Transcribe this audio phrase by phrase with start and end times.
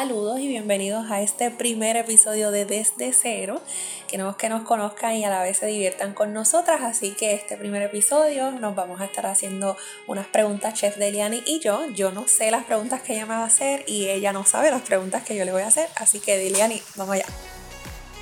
[0.00, 3.60] Saludos y bienvenidos a este primer episodio de Desde Cero.
[4.06, 7.56] Queremos que nos conozcan y a la vez se diviertan con nosotras, así que este
[7.56, 9.76] primer episodio nos vamos a estar haciendo
[10.06, 11.84] unas preguntas Chef Deliani y yo.
[11.96, 14.70] Yo no sé las preguntas que ella me va a hacer y ella no sabe
[14.70, 17.26] las preguntas que yo le voy a hacer, así que Deliani, vamos allá.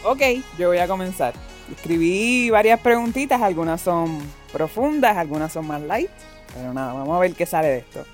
[0.03, 0.23] Ok,
[0.59, 1.35] yo voy a comenzar.
[1.71, 4.19] Escribí varias preguntitas, algunas son
[4.51, 6.11] profundas, algunas son más light,
[6.55, 8.07] pero nada, vamos a ver qué sale de esto.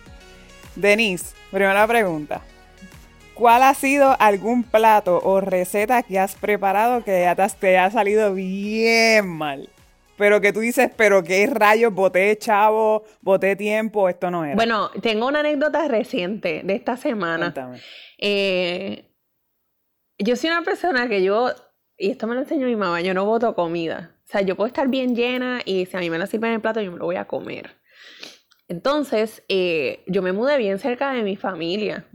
[0.75, 2.43] Denise, primera pregunta.
[3.43, 8.35] ¿Cuál ha sido algún plato o receta que has preparado que ya te ha salido
[8.35, 9.69] bien mal?
[10.17, 14.55] Pero que tú dices, pero qué rayos, boté chavo, boté tiempo, esto no era.
[14.55, 17.53] Bueno, tengo una anécdota reciente de esta semana.
[18.17, 19.11] Eh,
[20.19, 21.51] yo soy una persona que yo,
[21.99, 24.15] y esto me lo enseñó mi mamá, yo no voto comida.
[24.23, 26.55] O sea, yo puedo estar bien llena y si a mí me lo sirven en
[26.55, 27.73] el plato, yo me lo voy a comer.
[28.69, 32.07] Entonces, eh, yo me mudé bien cerca de mi familia.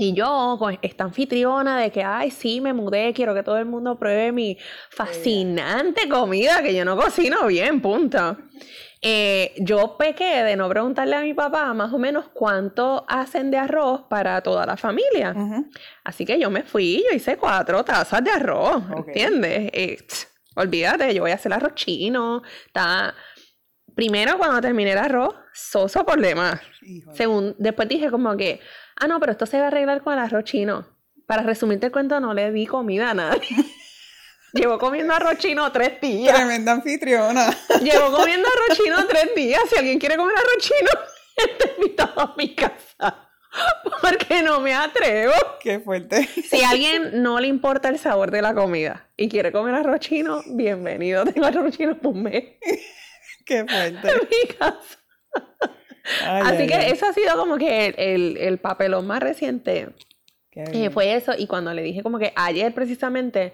[0.00, 3.64] Y yo, con esta anfitriona de que, ay, sí, me mudé, quiero que todo el
[3.64, 4.56] mundo pruebe mi
[4.90, 8.36] fascinante comida, que yo no cocino bien, punto.
[9.02, 13.56] Eh, yo pequé de no preguntarle a mi papá más o menos cuánto hacen de
[13.56, 15.34] arroz para toda la familia.
[16.04, 19.68] Así que yo me fui, yo hice cuatro tazas de arroz, ¿entiendes?
[19.72, 19.98] Eh,
[20.54, 22.42] olvídate, yo voy a hacer arroz chino.
[22.66, 23.12] Está...
[23.96, 26.60] Primero, cuando terminé el arroz, soso por demás.
[27.14, 28.60] Según, después dije como que,
[29.00, 30.86] ah, no, pero esto se va a arreglar con el arroz chino.
[31.26, 33.48] Para resumirte el cuento, no le di comida a nadie.
[34.52, 36.34] Llevo comiendo arroz chino tres días.
[36.34, 37.54] Tremenda anfitriona.
[37.82, 39.60] Llevo comiendo arroz chino tres días.
[39.68, 40.90] Si alguien quiere comer arroz chino,
[41.36, 43.28] está invitado a mi casa.
[44.00, 45.34] Porque no me atrevo.
[45.60, 46.26] Qué fuerte.
[46.26, 50.00] Si a alguien no le importa el sabor de la comida y quiere comer arroz
[50.00, 51.24] chino, bienvenido.
[51.24, 52.44] Tengo arroz chino por mes.
[53.44, 54.08] Qué fuerte.
[54.10, 54.98] En mi casa.
[56.24, 59.88] Así que eso ha sido como que el, el, papelón más reciente.
[60.52, 61.32] Eh, fue eso.
[61.36, 63.52] Y cuando le dije como que ayer precisamente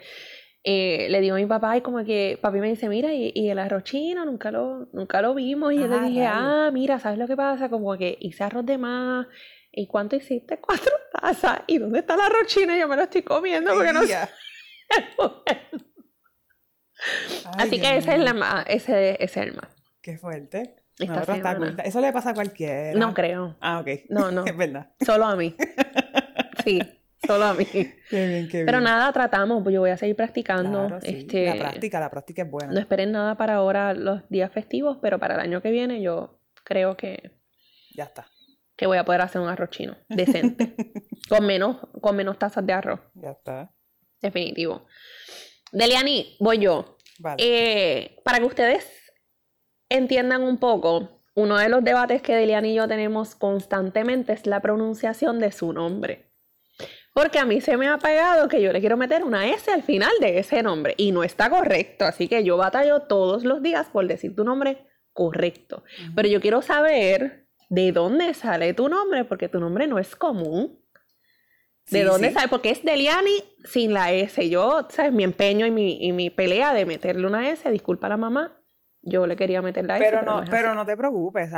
[0.66, 3.59] eh, le digo a mi papá y como que papi me dice, mira, y, el
[3.59, 5.75] arroz chino nunca lo, nunca lo vimos.
[5.75, 7.69] Y yo le dije, ah, mira, ¿sabes lo que pasa?
[7.69, 9.27] Como que hice arroz de más.
[9.71, 10.59] ¿Y cuánto hiciste?
[10.60, 11.60] Cuatro tazas.
[11.66, 12.75] ¿Y dónde está el arroz chino?
[12.75, 14.16] Yo me lo estoy comiendo porque no sé.
[17.59, 19.69] Así que ese es, la, ese es el más.
[20.00, 20.77] Qué fuerte.
[20.99, 22.99] Eso le pasa a cualquiera.
[22.99, 23.56] No creo.
[23.60, 23.88] Ah, ok.
[24.09, 24.44] No, no.
[24.47, 24.91] es verdad.
[25.05, 25.55] Solo a mí.
[26.62, 26.81] Sí,
[27.27, 27.65] solo a mí.
[28.10, 28.66] Qué bien, qué bien.
[28.66, 30.99] Pero nada, tratamos, pues yo voy a seguir practicando.
[31.03, 32.72] este, la práctica, la práctica es buena.
[32.72, 36.38] No esperen nada para ahora los días festivos, pero para el año que viene yo
[36.62, 37.33] creo que...
[37.94, 38.27] Ya está.
[38.77, 40.75] Que voy a poder hacer un arroz chino decente.
[41.28, 43.00] con, menos, con menos tazas de arroz.
[43.15, 43.71] Ya está.
[44.21, 44.87] Definitivo.
[45.72, 46.97] Deliani, voy yo.
[47.19, 47.37] Vale.
[47.38, 49.03] Eh, para que ustedes
[49.97, 54.60] entiendan un poco, uno de los debates que Delian y yo tenemos constantemente es la
[54.60, 56.31] pronunciación de su nombre.
[57.12, 59.84] Porque a mí se me ha pegado que yo le quiero meter una S al
[59.84, 62.04] final de ese nombre y no está correcto.
[62.04, 65.84] Así que yo batallo todos los días por decir tu nombre correcto.
[66.16, 70.80] Pero yo quiero saber de dónde sale tu nombre, porque tu nombre no es común.
[71.89, 72.48] ¿De dónde sale?
[72.48, 74.48] Porque es Deliani sin la S.
[74.48, 75.13] Yo, ¿sabes?
[75.13, 78.60] Mi empeño y mi, y mi pelea de meterle una S, disculpa a la mamá,
[79.06, 81.51] yo le quería meter la pero no, pero no te preocupes,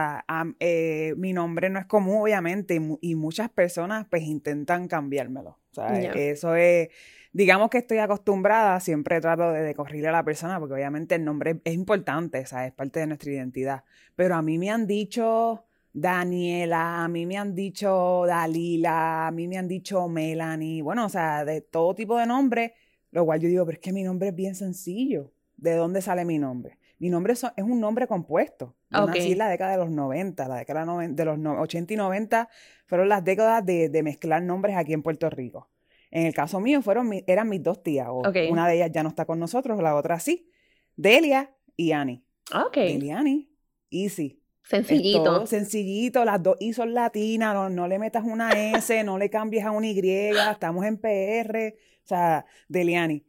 [0.59, 5.51] eh, mi nombre no es común, obviamente, y, muchas personas pues intentan cambiármelo.
[5.71, 6.89] O sea, eso es,
[7.33, 11.61] digamos que estoy acostumbrada, siempre trato de, corrigirle a la persona, porque obviamente el nombre
[11.65, 13.85] es importante, o sea, es parte de nuestra identidad.
[14.17, 19.47] Pero a mí me han dicho Daniela, a mí me han dicho Dalila, a mí
[19.47, 22.73] me han dicho Melanie, bueno, o sea, de todo tipo de nombres,
[23.13, 25.33] lo cual yo digo, pero es que mi nombre es bien sencillo.
[25.57, 26.77] ¿De dónde sale mi nombre?
[26.99, 28.75] Mi nombre es, un nombre compuesto.
[28.91, 32.49] Yo nací en la década de los 90, la década de los 80 y 90
[32.87, 35.69] fueron las décadas de, mezclar nombres aquí en Puerto Rico.
[36.11, 38.09] En el caso mío fueron eran mis dos tías.
[38.49, 40.49] Una de ellas ya no está con nosotros, la otra sí.
[40.97, 42.25] Delia y Annie.
[42.55, 42.77] Ok.
[42.77, 43.51] Delia y Annie.
[43.91, 44.41] Easy.
[44.63, 45.47] Sencillito.
[45.47, 49.65] sencillito, las dos I son latinas, no, no, le metas una S, no le cambies
[49.65, 53.25] a una Y, estamos en PR, o sea, Deliani.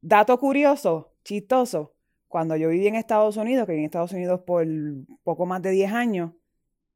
[0.00, 1.93] Dato curioso, chistoso,
[2.34, 4.66] cuando yo viví en Estados Unidos, que viví en Estados Unidos por
[5.22, 6.32] poco más de 10 años,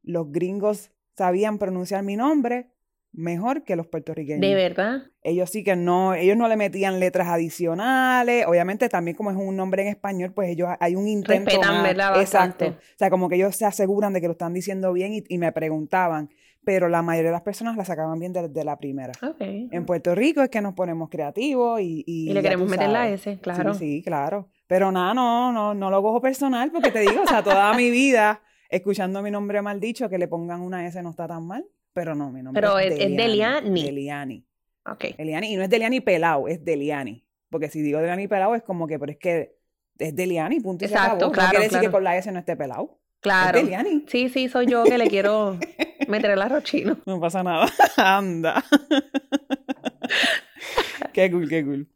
[0.02, 2.72] los gringos sabían pronunciar mi nombre
[3.12, 4.40] mejor que los puertorriqueños.
[4.40, 5.04] ¿De verdad?
[5.22, 8.46] Ellos sí que no, ellos no le metían letras adicionales.
[8.48, 12.20] Obviamente también como es un nombre en español, pues ellos hay un intento Respetan, ¿verdad?
[12.20, 12.66] Exacto.
[12.66, 15.52] O sea, como que ellos se aseguran de que lo están diciendo bien y, me
[15.52, 16.30] preguntaban.
[16.64, 19.12] Pero la mayoría de las personas la sacaban bien desde la primera.
[19.38, 22.02] En Puerto Rico es que nos ponemos creativos y...
[22.08, 23.72] Y, le queremos meter la S, claro.
[23.74, 24.48] Sí, sí, claro.
[24.68, 27.90] Pero nada, no, no, no lo cojo personal porque te digo, o sea, toda mi
[27.90, 31.64] vida escuchando mi nombre mal dicho, que le pongan una S no está tan mal.
[31.94, 33.82] Pero no, mi nombre pero es, es Deliani.
[33.82, 34.46] Deliani.
[34.84, 35.16] Ok.
[35.16, 35.54] Deliani.
[35.54, 37.24] Y no es Deliani pelado, es Deliani.
[37.50, 39.56] Porque si digo Deliani pelado es como que, pero es que
[39.98, 41.48] es Deliani, punto y Exacto, claro.
[41.48, 43.00] No quiere decir que por la S no esté pelado.
[43.20, 43.58] Claro.
[43.58, 44.04] Es Deliani.
[44.06, 45.58] Sí, sí, soy yo que le quiero
[46.08, 46.98] meter el arrochino.
[47.06, 47.66] No pasa nada.
[47.96, 48.62] Anda.
[51.12, 51.88] qué cool, qué cool.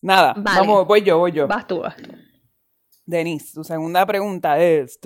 [0.00, 1.46] Nada, vamos, voy yo, voy yo.
[1.46, 2.10] Vas tú, vas tú.
[3.10, 4.98] Denise, tu segunda pregunta es...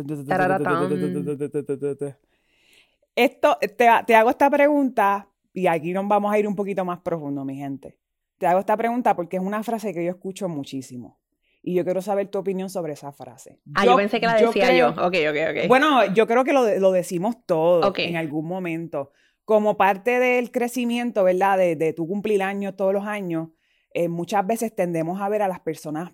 [3.16, 7.44] Esto, te, hago esta pregunta y aquí nos vamos a ir un poquito más profundo,
[7.44, 7.96] mi gente.
[8.38, 11.18] Te hago esta pregunta porque es una frase que yo escucho muchísimo.
[11.62, 13.58] Y yo quiero saber tu opinión sobre esa frase.
[13.74, 14.90] Ah, yo, pensé que la decía yo.
[14.90, 14.98] Ok,
[15.30, 15.68] ok, ok.
[15.68, 19.12] Bueno, yo creo que lo, lo decimos todos en algún momento.
[19.46, 21.56] Como parte del crecimiento, ¿verdad?
[21.56, 23.48] De, de tu cumplir años todos los años,
[23.94, 26.12] eh, muchas veces tendemos a ver a las personas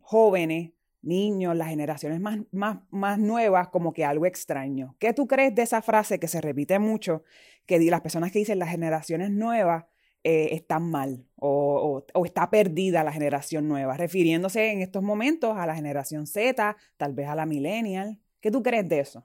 [0.00, 0.72] jóvenes
[1.08, 4.94] niños, las generaciones más, más, más nuevas, como que algo extraño.
[4.98, 7.24] ¿Qué tú crees de esa frase que se repite mucho,
[7.66, 9.86] que las personas que dicen las generaciones nuevas
[10.24, 15.66] eh, están mal o, o, está perdida la generación nueva, refiriéndose en estos momentos a
[15.66, 18.18] la generación Z, tal vez a la millennial?
[18.40, 19.24] ¿Qué tú crees de eso?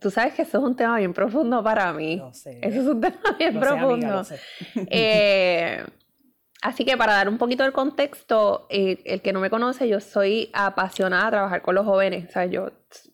[0.00, 2.22] Tú sabes que eso es un tema bien profundo para mí.
[2.32, 2.60] sé.
[2.62, 4.22] Eso es un tema bien profundo.
[4.88, 5.84] eh,
[6.64, 10.00] Así que para dar un poquito del contexto, eh, el que no me conoce, yo
[10.00, 12.26] soy apasionada a trabajar con los jóvenes.
[12.26, 12.70] O sea, yo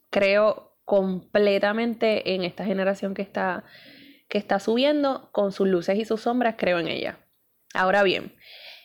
[0.08, 3.64] creo completamente en esta generación que está,
[4.29, 7.19] que está subiendo, con sus luces y sus sombras, creo en ella.
[7.75, 8.37] Ahora bien,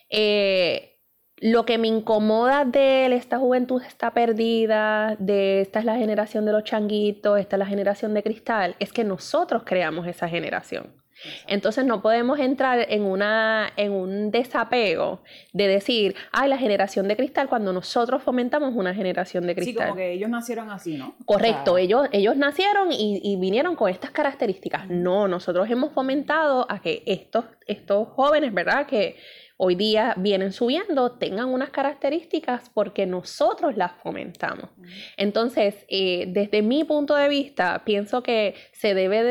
[0.09, 1.00] eh,
[1.38, 6.53] lo que me incomoda de esta juventud está perdida, de esta es la generación de
[6.53, 11.05] los changuitos, esta es la generación de cristal, es que nosotros creamos esa generación.
[11.48, 15.22] Entonces no podemos entrar en, una, en un desapego
[15.54, 19.74] de decir, ay, la generación de cristal, cuando nosotros fomentamos una generación de cristal.
[19.74, 21.16] Sí, como que ellos nacieron así, ¿no?
[21.25, 24.89] Correcto, ellos, ellos nacieron y, y, vinieron con estas características.
[24.89, 28.86] No, nosotros hemos fomentado a que estos, estos jóvenes, ¿verdad?
[28.86, 29.16] Que
[29.57, 34.69] hoy día vienen subiendo tengan unas características porque nosotros las fomentamos.
[35.18, 39.24] Entonces, eh, desde mi punto de vista, pienso que se debe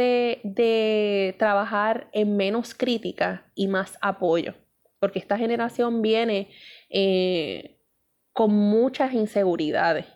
[0.43, 4.55] de, trabajar en menos crítica y más apoyo,
[4.99, 6.49] porque esta generación viene
[6.89, 7.79] eh,
[8.33, 10.07] con muchas inseguridades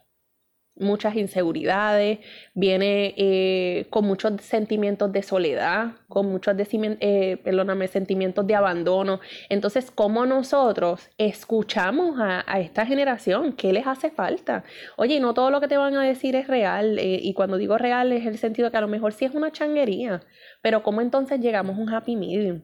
[0.78, 2.18] muchas inseguridades,
[2.54, 9.20] viene eh, con muchos sentimientos de soledad, con muchos eh, sentimientos de abandono.
[9.48, 13.52] Entonces, ¿cómo nosotros escuchamos a, esta generación?
[13.52, 14.64] ¿Qué les hace falta?
[14.96, 17.78] Oye, no todo lo que te van a decir es real, eh, y cuando digo
[17.78, 20.22] real es el sentido que a lo mejor sí es una changuería,
[20.62, 22.62] pero ¿cómo entonces llegamos a un happy medium?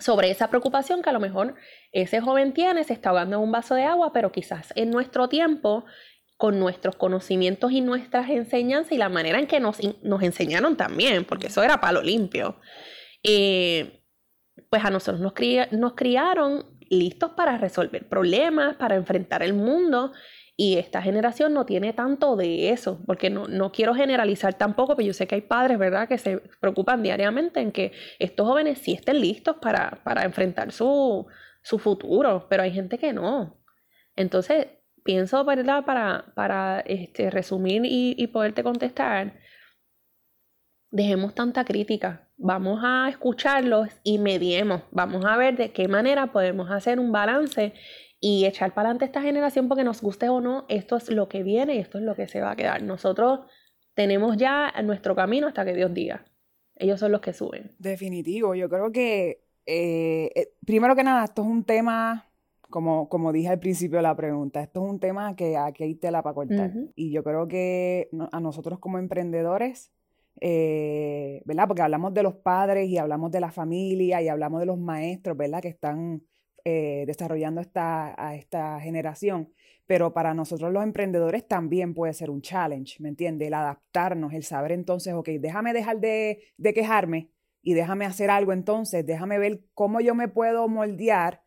[0.00, 1.54] sobre esa preocupación que a lo mejor
[1.92, 5.28] ese joven tiene, se está ahogando en un vaso de agua, pero quizás en nuestro
[5.28, 5.84] tiempo
[6.40, 9.78] con nuestros conocimientos y nuestras enseñanzas y la manera en que nos,
[10.22, 12.58] enseñaron también, porque eso era palo limpio.
[13.22, 14.02] Eh,
[14.70, 15.34] pues a nosotros nos,
[15.94, 20.12] criaron listos para resolver problemas, para enfrentar el mundo.
[20.56, 25.08] Y esta generación no tiene tanto de eso, porque no, no, quiero generalizar tampoco, pero
[25.08, 28.94] yo sé que hay padres, ¿verdad?, que se preocupan diariamente en que estos jóvenes sí
[28.94, 31.26] estén listos para, para enfrentar su,
[31.62, 33.62] su futuro, pero hay gente que no.
[34.16, 34.68] Entonces,
[35.04, 35.84] pienso, ¿verdad?
[35.84, 39.34] Para, para este, resumir y, poderte contestar,
[40.90, 46.70] dejemos tanta crítica, vamos a escucharlos y mediemos, vamos a ver de qué manera podemos
[46.70, 47.74] hacer un balance
[48.18, 51.42] y echar para adelante esta generación porque nos guste o no, esto es lo que
[51.42, 52.82] viene y esto es lo que se va a quedar.
[52.82, 53.40] Nosotros
[53.94, 56.24] tenemos ya nuestro camino hasta que Dios diga.
[56.76, 57.72] Ellos son los que suben.
[57.78, 62.29] Definitivo, yo creo que eh, eh, primero que nada, esto es un tema
[62.70, 65.94] como, como dije al principio de la pregunta, esto es un tema que aquí hay
[65.94, 66.72] tela para cortar.
[66.94, 69.92] Y yo creo que a nosotros como emprendedores,
[70.40, 71.66] eh, ¿verdad?
[71.68, 75.36] Porque hablamos de los padres y hablamos de la familia y hablamos de los maestros,
[75.36, 75.60] ¿verdad?
[75.60, 76.22] Que están
[76.64, 79.52] eh, desarrollando esta, a esta generación.
[79.86, 83.48] Pero para nosotros los emprendedores también puede ser un challenge, ¿me entiendes?
[83.48, 87.30] El adaptarnos, el saber entonces, ok, déjame dejar de, de quejarme
[87.62, 91.42] y déjame hacer algo entonces, déjame ver cómo yo me puedo moldear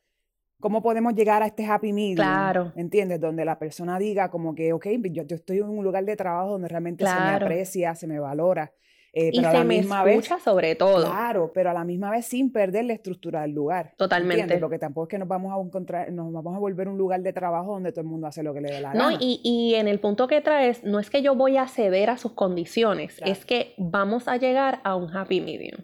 [0.64, 2.16] cómo podemos llegar a este happy medium.
[2.16, 2.72] Claro.
[2.74, 3.20] ¿Me entiendes?
[3.20, 6.70] Donde la persona diga como que, ok, yo, estoy en un lugar de trabajo donde
[6.70, 8.72] realmente se me aprecia, se me valora.
[9.12, 11.06] Eh, y se me escucha sobre todo.
[11.06, 13.94] Claro, pero a la misma vez sin perder la estructura del lugar.
[13.98, 14.44] Totalmente.
[14.44, 14.62] ¿entiendes?
[14.62, 17.34] Porque tampoco es que nos vamos a encontrar, nos vamos a volver un lugar de
[17.34, 19.12] trabajo donde todo el mundo hace lo que le dé la gana.
[19.12, 22.10] No, y, y en el punto que traes, no es que yo voy a ceder
[22.10, 25.84] a sus condiciones, es que vamos a llegar a un happy medium.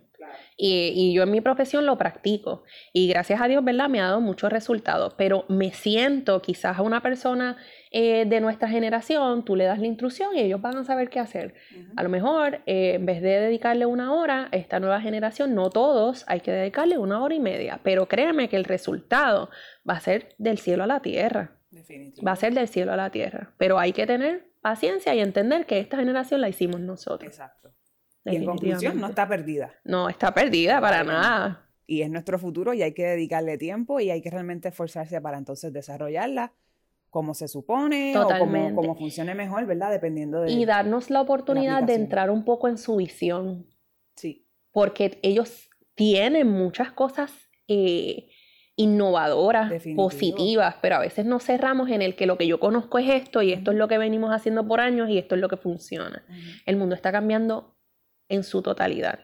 [0.57, 2.63] Y, yo en mi profesión lo practico.
[2.93, 3.89] Y gracias a Dios, ¿verdad?
[3.89, 5.13] Me ha dado muchos resultados.
[5.17, 7.57] Pero me siento quizás a una persona
[7.91, 11.19] eh, de nuestra generación, tú le das la instrucción y ellos van a saber qué
[11.19, 11.55] hacer.
[11.95, 15.69] A lo mejor, eh, en vez de dedicarle una hora a esta nueva generación, no
[15.69, 17.79] todos, hay que dedicarle una hora y media.
[17.83, 19.49] Pero créeme que el resultado
[19.89, 21.55] va a ser del cielo a la tierra.
[22.25, 23.53] Va a ser del cielo a la tierra.
[23.57, 27.31] Pero hay que tener paciencia y entender que esta generación la hicimos nosotros.
[27.31, 27.73] Exacto.
[28.25, 29.73] Y en conclusión, no está perdida.
[29.83, 31.69] No está perdida para nada.
[31.87, 35.37] Y es nuestro futuro y hay que dedicarle tiempo y hay que realmente esforzarse para
[35.37, 36.53] entonces desarrollarla
[37.09, 39.91] como se supone o como, funcione mejor, ¿verdad?
[39.91, 40.51] Dependiendo de...
[40.51, 43.65] Y darnos la oportunidad de entrar un poco en su visión.
[44.15, 44.47] Sí.
[44.71, 47.33] Porque ellos tienen muchas cosas
[47.67, 48.29] eh,
[48.75, 53.09] innovadoras, positivas, pero a veces nos cerramos en el que lo que yo conozco es
[53.09, 55.57] esto y esto es lo que venimos haciendo por años y esto es lo que
[55.57, 56.23] funciona.
[56.65, 57.75] El mundo está cambiando
[58.29, 59.19] en su totalidad.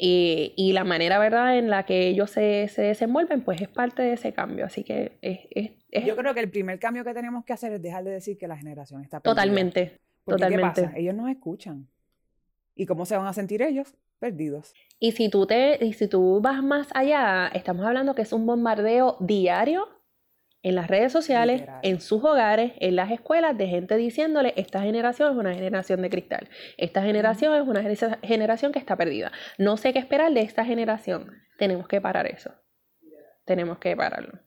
[0.00, 4.32] Y, la manera, ¿verdad?, en la que ellos se, desenvuelven, pues es parte de ese
[4.32, 4.64] cambio.
[4.64, 8.04] Así que es, Yo creo que el primer cambio que tenemos que hacer es dejar
[8.04, 9.34] de decir que la generación está perdida.
[9.34, 10.82] Totalmente, totalmente.
[10.82, 10.96] ¿qué pasa?
[10.96, 11.88] Ellos nos escuchan.
[12.76, 13.92] ¿Y cómo se van a sentir ellos?
[14.20, 14.72] Perdidos.
[15.00, 18.46] Y si tú, te, y si tú vas más allá, estamos hablando que es un
[18.46, 19.97] bombardeo diario
[20.68, 25.32] en las redes sociales, en sus hogares, en las escuelas, de gente diciéndole, esta generación
[25.32, 27.82] es una generación de cristal, esta generación es una
[28.22, 29.32] generación que está perdida.
[29.56, 31.32] No sé qué esperar de esta generación.
[31.56, 32.52] Tenemos que parar eso.
[33.46, 34.38] Tenemos que pararlo.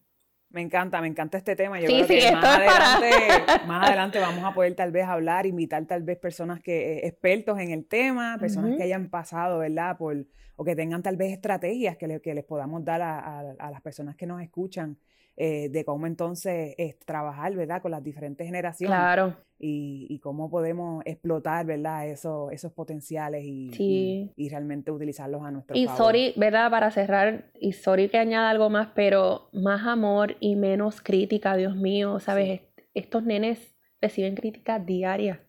[0.49, 1.79] Me encanta, me encanta este tema.
[1.79, 3.09] Yo creo que más adelante,
[3.65, 7.57] más adelante vamos a poder tal vez hablar, invitar tal vez personas que, eh, expertos
[7.57, 9.97] en el tema, personas que hayan pasado, ¿verdad?
[9.97, 13.81] Por, o que tengan tal vez estrategias que, que les podamos dar a, a las
[13.81, 14.99] personas que nos escuchan
[15.37, 17.81] eh, de cómo entonces es trabajar, ¿verdad?
[17.81, 18.97] Con las diferentes generaciones.
[18.97, 19.35] Claro.
[19.63, 22.07] Y, cómo podemos explotar, ¿verdad?
[22.07, 25.95] Esos, esos potenciales y, y, realmente utilizarlos a nuestro y favor.
[25.95, 26.71] Y sorry, ¿verdad?
[26.71, 31.75] Para cerrar, y sorry que añada algo más, pero más amor y menos crítica, Dios
[31.75, 32.61] mío, ¿sabes?
[32.95, 35.41] Estos nenes reciben crítica diaria,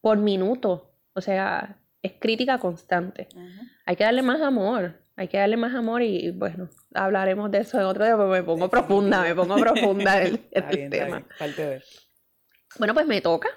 [0.00, 0.94] por minuto.
[1.14, 3.28] O sea, es crítica constante.
[3.86, 5.01] Hay que darle más amor.
[5.16, 8.42] Hay que darle más amor y, bueno, hablaremos de eso en otro día, porque me
[8.42, 11.26] pongo profunda, me pongo profunda en el, tema.
[12.78, 13.48] Bueno, pues me toca.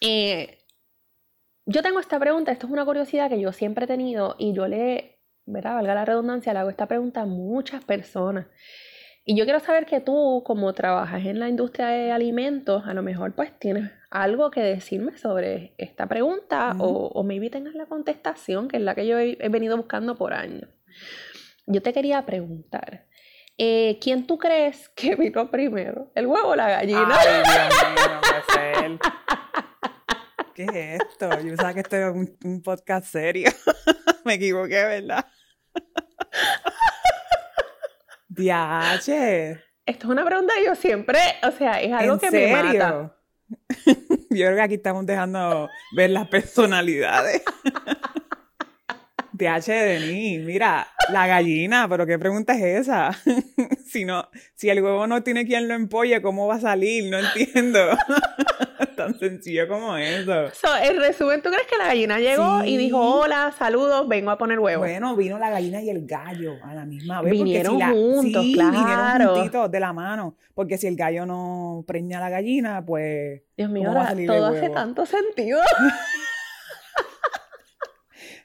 [0.00, 0.64] Eh,
[1.66, 4.66] yo tengo esta pregunta, esto es una curiosidad que yo siempre he tenido y yo
[4.66, 5.74] le, ¿verdad?
[5.74, 8.46] Valga la redundancia, le hago esta pregunta a muchas personas.
[9.26, 13.02] Y yo quiero saber que tú, como trabajas en la industria de alimentos, a lo
[13.02, 18.68] mejor pues tienes algo que decirme sobre esta pregunta o, o, maybe tengas la contestación,
[18.68, 20.68] que es la que yo he, venido buscando por años.
[21.66, 23.06] Yo te quería preguntar,
[23.58, 26.10] eh, ¿quién tú crees que vino primero?
[26.14, 27.08] ¿El huevo o la gallina?
[27.10, 28.44] Ay, Dios
[28.90, 28.98] mío,
[30.54, 31.30] ¿Qué es esto?
[31.38, 33.48] Yo pensaba que esto era un, un podcast serio.
[34.24, 35.24] Me equivoqué, ¿verdad?
[38.28, 39.52] Diache.
[39.86, 43.17] Esto es una pregunta que yo siempre, o sea, es algo que me mata.
[43.86, 47.42] yo creo que aquí estamos dejando ver las personalidades.
[49.32, 53.16] DH de mí, mira, la gallina, pero ¿qué pregunta es esa?
[53.86, 57.10] si no, si el huevo no tiene quien lo empolle, ¿cómo va a salir?
[57.10, 57.80] No entiendo.
[59.08, 60.50] Tan sencillo como eso.
[60.52, 64.38] So, en resumen, ¿tú crees que la gallina llegó y dijo, hola, saludos, vengo a
[64.38, 64.82] poner huevo?
[64.82, 67.32] Bueno, vino la gallina y el gallo a la misma vez.
[67.32, 68.72] Vinieron juntos, claro.
[68.72, 70.36] vinieron juntitos de la mano.
[70.54, 73.42] Porque si el gallo no preña a la gallina, pues...
[73.56, 73.92] Dios mío,
[74.26, 75.60] todo hace tanto sentido.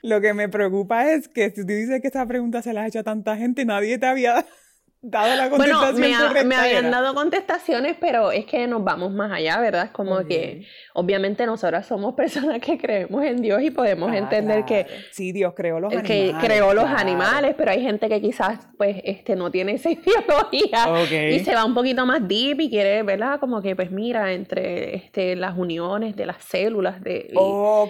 [0.01, 2.87] Lo que me preocupa es que si tú dices que esta pregunta se la ha
[2.87, 4.45] hecho a tanta gente, nadie te había
[5.03, 9.59] dado la contestación bueno, me, habían dado contestaciones, pero es que nos vamos más allá,
[9.59, 9.85] ¿verdad?
[9.85, 14.63] Es como que obviamente nosotras somos personas que creemos en Dios y podemos ah, entender
[14.63, 16.35] que sí, Dios creó los animales.
[16.39, 21.31] Que creó los animales, pero hay gente que quizás pues este no tiene esa ideología
[21.31, 23.41] y se va un poquito más deep y quiere, ¿verdad?
[23.41, 27.29] Como que pues mira, entre este las uniones de las células de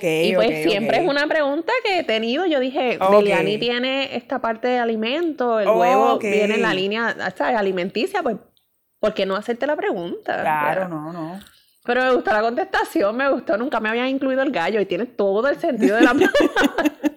[0.02, 4.40] y, y pues siempre es una pregunta que he tenido, yo dije, Liliani tiene esta
[4.40, 7.03] parte de alimento, el huevo viene en la línea
[7.58, 8.38] alimenticia, pues
[9.00, 10.42] ¿por qué no hacerte la pregunta?
[10.42, 11.40] Claro, no, no.
[11.84, 15.06] Pero me gustó la contestación, me gustó, nunca me habían incluido el gallo y tiene
[15.06, 16.14] todo el sentido de la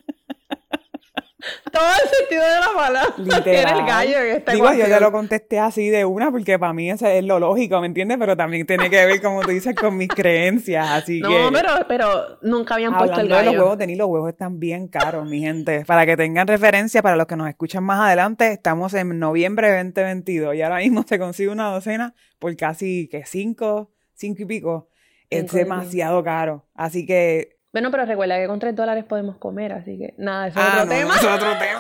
[1.71, 5.13] todo el sentido de la palabra tiene el gallo en esta Digo, yo te lo
[5.13, 8.17] contesté así de una porque para mí eso es lo lógico, ¿me entiendes?
[8.19, 11.39] Pero también tiene que ver, como tú dices, con mis creencias, así no, que...
[11.39, 13.51] No, pero, pero nunca habían puesto el gallo.
[13.51, 15.85] de los huevos, Denis, los huevos están bien caros, mi gente.
[15.85, 19.85] Para que tengan referencia, para los que nos escuchan más adelante, estamos en noviembre de
[19.85, 24.89] 2022 y ahora mismo se consigue una docena por casi, que cinco, cinco y pico
[25.31, 26.65] es demasiado caro.
[26.75, 27.56] Así que.
[27.77, 30.79] Bueno, pero recuerda que con 3 dólares podemos comer, así que nada, eso es ah,
[30.79, 31.15] otro tema.
[31.15, 31.79] eso es otro tema.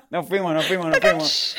[0.10, 1.56] nos fuimos, nos fuimos, nos fuimos.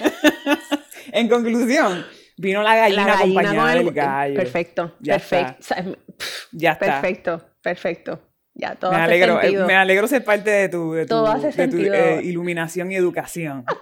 [1.12, 2.06] en conclusión,
[2.38, 4.38] vino la gallina, la acompañada del gallo.
[4.38, 5.98] Perfecto, perfecto.
[6.54, 6.86] ya está.
[6.86, 8.22] Perfecto, perfecto.
[8.54, 9.68] Ya, todo me hace alegro, eh, sentido.
[9.68, 13.66] Me alegro ser parte de tu, de tu, de tu eh, iluminación y educación.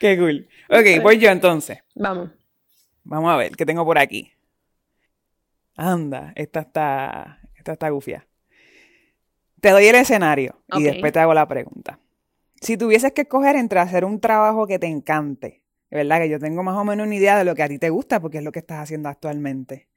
[0.00, 0.48] Qué cool.
[0.70, 1.80] Ok, voy yo entonces.
[1.96, 2.30] Vamos.
[3.04, 4.32] Vamos a ver, ¿qué tengo por aquí?
[5.80, 8.26] Anda, esta está, esta está gufia.
[9.60, 11.98] Te doy el escenario y después te hago la pregunta.
[12.60, 16.18] Si tuvieses que escoger entre hacer un trabajo que te encante, ¿verdad?
[16.18, 18.20] Que yo tengo más o menos una idea de lo que a ti te gusta
[18.20, 19.88] porque es lo que estás haciendo actualmente.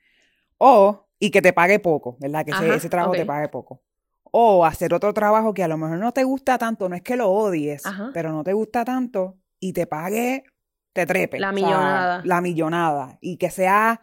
[0.57, 2.45] O, y que te pague poco, ¿verdad?
[2.45, 3.81] Que ese, trabajo te pague poco.
[4.23, 7.17] O hacer otro trabajo que a lo mejor no te gusta tanto, no es que
[7.17, 10.45] lo odies, pero no te gusta tanto y te pague
[10.93, 11.39] te trepe.
[11.39, 12.21] La millonada.
[12.23, 13.17] la millonada.
[13.19, 14.01] Y que sea,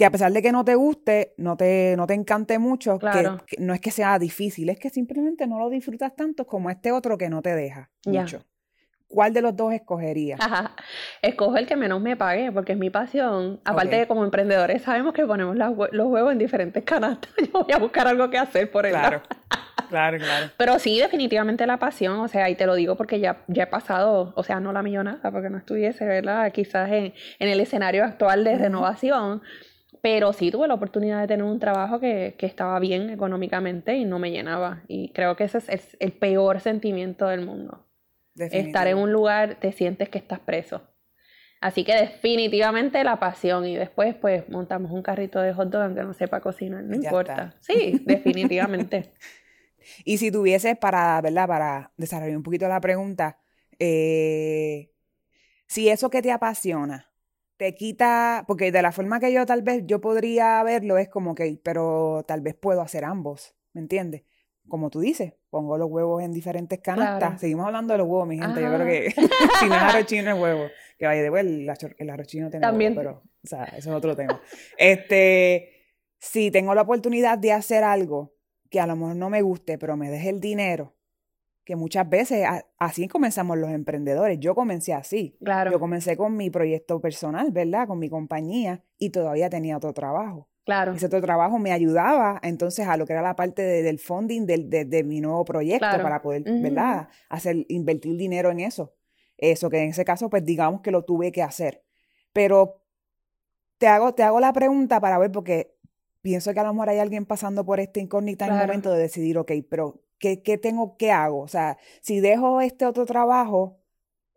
[0.00, 3.44] que a pesar de que no te guste, no te, no te encante mucho, claro.
[3.46, 6.90] que, no es que sea difícil, es que simplemente no lo disfrutas tanto como este
[6.90, 8.42] otro que no te deja mucho.
[9.08, 10.40] ¿Cuál de los dos escogerías?
[11.20, 13.60] Escojo el que menos me pague, porque es mi pasión.
[13.62, 17.30] Aparte de como emprendedores sabemos que ponemos los huevos en diferentes canastas.
[17.52, 18.92] Yo voy a buscar algo que hacer por él.
[18.92, 19.20] Claro.
[19.88, 20.50] Claro, claro.
[20.56, 23.66] Pero sí, definitivamente la pasión, o sea, y te lo digo porque ya, ya he
[23.66, 26.52] pasado, o sea, no la millonada, porque no estuviese, ¿verdad?
[26.52, 29.42] Quizás en, en el escenario actual de renovación,
[30.02, 34.04] pero sí tuve la oportunidad de tener un trabajo que, que, estaba bien económicamente y
[34.04, 34.82] no me llenaba.
[34.88, 37.86] Y creo que ese es el, peor sentimiento del mundo.
[38.36, 40.82] Estar en un lugar, te sientes que estás preso.
[41.60, 46.02] Así que definitivamente la pasión y después pues montamos un carrito de hot dog aunque
[46.02, 47.54] no sepa cocinar, no importa.
[47.60, 49.12] Sí, definitivamente.
[50.04, 51.46] Y si tuvieses para, ¿verdad?
[51.46, 53.38] Para desarrollar un poquito la pregunta,
[53.78, 54.90] eh,
[55.66, 57.09] si eso que te apasiona
[57.60, 61.34] te quita, porque de la forma que yo tal vez yo podría verlo es como
[61.34, 64.22] que, pero tal vez puedo hacer ambos, ¿me entiendes?
[64.66, 67.38] Como tú dices, pongo los huevos en diferentes canastas.
[67.38, 68.62] Seguimos hablando de los huevos, mi gente.
[68.62, 69.10] Yo creo que
[69.60, 70.68] si no es arroz chino es huevo.
[70.98, 72.94] Que vaya de el, el arroz chino tiene También.
[72.94, 74.40] pero, o sea, eso es otro tema.
[74.78, 75.84] Este,
[76.18, 78.32] si tengo la oportunidad de hacer algo
[78.70, 80.96] que a lo mejor no me guste, pero me deje el dinero,
[81.70, 82.44] que muchas veces
[82.80, 84.40] así comenzamos los emprendedores.
[84.40, 85.36] Yo comencé así.
[85.44, 85.70] Claro.
[85.70, 87.86] Yo comencé con mi proyecto personal, ¿verdad?
[87.86, 90.48] Con mi compañía y todavía tenía otro trabajo.
[90.64, 90.94] Claro.
[90.94, 95.04] Ese otro trabajo me ayudaba entonces a lo que era la parte del funding de,
[95.04, 97.08] mi nuevo proyecto para poder, ¿verdad?
[97.28, 98.96] Hacer, invertir dinero en eso.
[99.38, 101.84] Eso que en ese caso, pues digamos que lo tuve que hacer.
[102.32, 102.82] Pero
[103.78, 105.76] te hago, te hago la pregunta para ver, porque
[106.20, 109.02] pienso que a lo mejor hay alguien pasando por esta incógnita en el momento de
[109.02, 111.40] decidir, ok, pero ¿qué, ¿qué, tengo, qué hago?
[111.40, 113.80] O sea, si dejo este otro trabajo,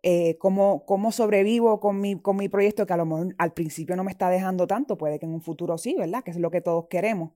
[0.02, 3.96] eh, ¿cómo, ¿cómo, sobrevivo con mi, con mi proyecto que a lo mejor al principio
[3.96, 4.98] no me está dejando tanto?
[4.98, 6.24] Puede que en un futuro sí, ¿verdad?
[6.24, 7.32] Que es lo que todos queremos.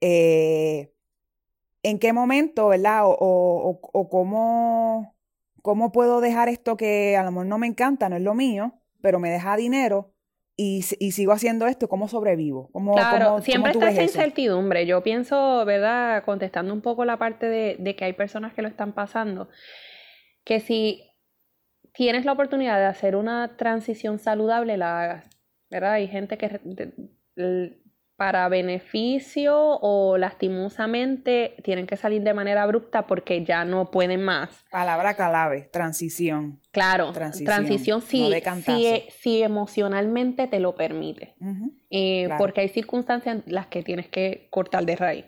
[0.00, 0.92] Eh,
[1.82, 3.06] ¿En qué momento, verdad?
[3.06, 5.16] O, o, o cómo,
[5.62, 8.74] cómo puedo dejar esto que a lo mejor no me encanta, no es lo mío,
[9.02, 10.14] pero me deja dinero
[10.62, 12.68] y, sigo haciendo esto, ¿cómo sobrevivo?
[12.72, 14.84] ¿Cómo, claro, siempre está esa incertidumbre.
[14.84, 16.22] Yo pienso, ¿verdad?
[16.24, 19.48] Contestando un poco la parte de, de, que hay personas que lo están pasando,
[20.44, 21.02] que si
[21.94, 25.30] tienes la oportunidad de hacer una transición saludable, la hagas,
[25.70, 25.92] ¿verdad?
[25.92, 26.60] Hay gente que
[28.20, 34.50] para beneficio o lastimosamente tienen que salir de manera abrupta porque ya no pueden más.
[34.70, 36.60] Palabra clave, transición.
[36.70, 38.30] Claro, transición, si,
[39.08, 41.34] si, emocionalmente te lo permite.
[41.88, 45.24] Eh, porque hay circunstancias en las que tienes que cortar de raíz.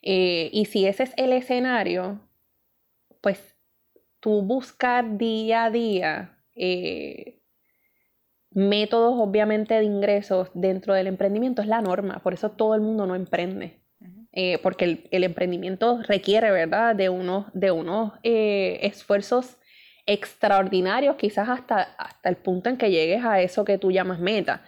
[0.00, 2.26] Eh, y si ese es el escenario,
[3.20, 3.54] pues
[4.20, 7.42] tú buscar día a día eh,
[8.54, 12.20] métodos, obviamente, de ingresos dentro del emprendimiento es la norma.
[12.22, 13.80] Por eso todo el mundo no emprende.
[14.36, 19.58] Eh, porque el, emprendimiento requiere, ¿verdad?, de unos, de unos eh, esfuerzos
[20.06, 24.64] extraordinarios, quizás hasta, hasta el punto en que llegues a eso que tú llamas meta.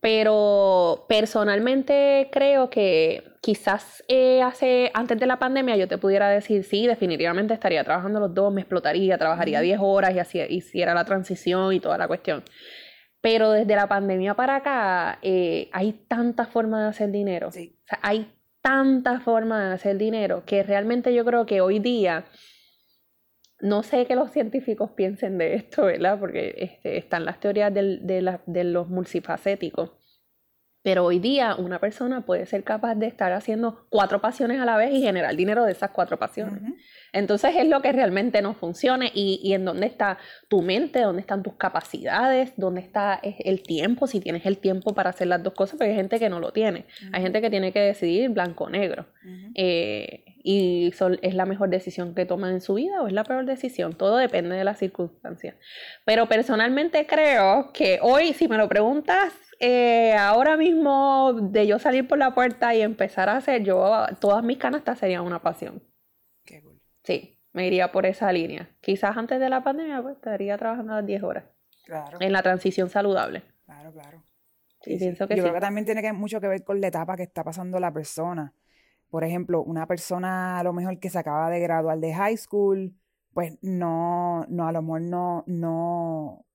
[0.00, 6.62] Pero personalmente creo que quizás eh, hace, antes de la pandemia yo te pudiera decir,
[6.62, 11.04] sí, definitivamente estaría trabajando los dos, me explotaría, trabajaría 10 horas y así hiciera la
[11.04, 12.44] transición y toda la cuestión.
[13.26, 17.50] Pero desde la pandemia para acá eh, hay tantas formas de hacer dinero.
[18.00, 22.26] hay tantas formas de hacer dinero que realmente yo creo que hoy día
[23.58, 26.20] no sé qué los científicos piensen de esto, ¿verdad?
[26.20, 29.90] Porque este, están las teorías de, los multifacéticos.
[30.86, 34.76] Pero hoy día una persona puede ser capaz de estar haciendo cuatro pasiones a la
[34.76, 36.62] vez y generar dinero de esas cuatro pasiones.
[37.12, 41.22] Entonces es lo que realmente no funciona y, y, en dónde está tu mente, dónde
[41.22, 45.54] están tus capacidades, dónde está el tiempo, si tienes el tiempo para hacer las dos
[45.54, 46.84] cosas, porque hay gente que no lo tiene.
[47.12, 49.06] Hay gente que tiene que decidir blanco o negro.
[49.56, 53.44] Eh, y es la mejor decisión que toman en su vida o es la peor
[53.44, 53.94] decisión.
[53.94, 55.56] Todo depende de las circunstancias.
[56.04, 62.06] Pero personalmente creo que hoy, si me lo preguntas, eh, ahora mismo de yo salir
[62.06, 65.82] por la puerta y empezar a hacer, yo todas mis canastas serían una pasión.
[67.02, 68.68] Sí, me iría por esa línea.
[68.80, 71.44] Quizás antes de la pandemia pues, estaría trabajando a las 10 horas.
[71.84, 72.18] Claro.
[72.20, 73.44] En la transición saludable.
[73.64, 74.22] Claro, claro.
[74.82, 77.16] Sí, pienso que Yo creo que también tiene que, mucho que ver con la etapa
[77.16, 78.52] que está pasando la persona.
[79.08, 82.92] Por ejemplo, una persona a lo mejor que se acaba de graduar de high school,
[83.32, 86.45] pues no, no, a lo mejor no, no,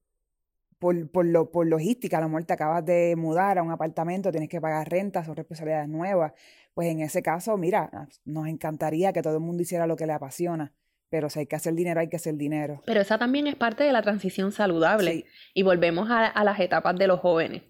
[0.81, 4.31] por, por, lo, por logística, a lo mejor te acabas de mudar a un apartamento,
[4.31, 6.33] tienes que pagar rentas o responsabilidades nuevas.
[6.73, 10.13] Pues en ese caso, mira, nos encantaría que todo el mundo hiciera lo que le
[10.13, 10.73] apasiona.
[11.11, 12.81] Pero si hay que hacer dinero, hay que hacer dinero.
[12.87, 15.25] Pero esa también es parte de la transición saludable.
[15.53, 17.61] Y volvemos a, las etapas de los jóvenes.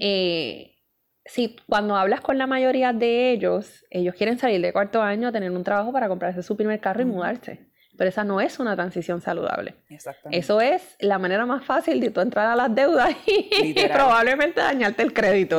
[0.00, 0.78] Eh,
[1.26, 5.50] si cuando hablas con la mayoría de ellos, ellos quieren salir de cuarto año, tener
[5.50, 7.73] un trabajo para comprarse su primer carro y mudarse.
[7.96, 9.76] Pero esa no es una transición saludable.
[10.30, 15.02] Eso es la manera más fácil de tú entrar a las deudas y probablemente dañarte
[15.02, 15.58] el crédito.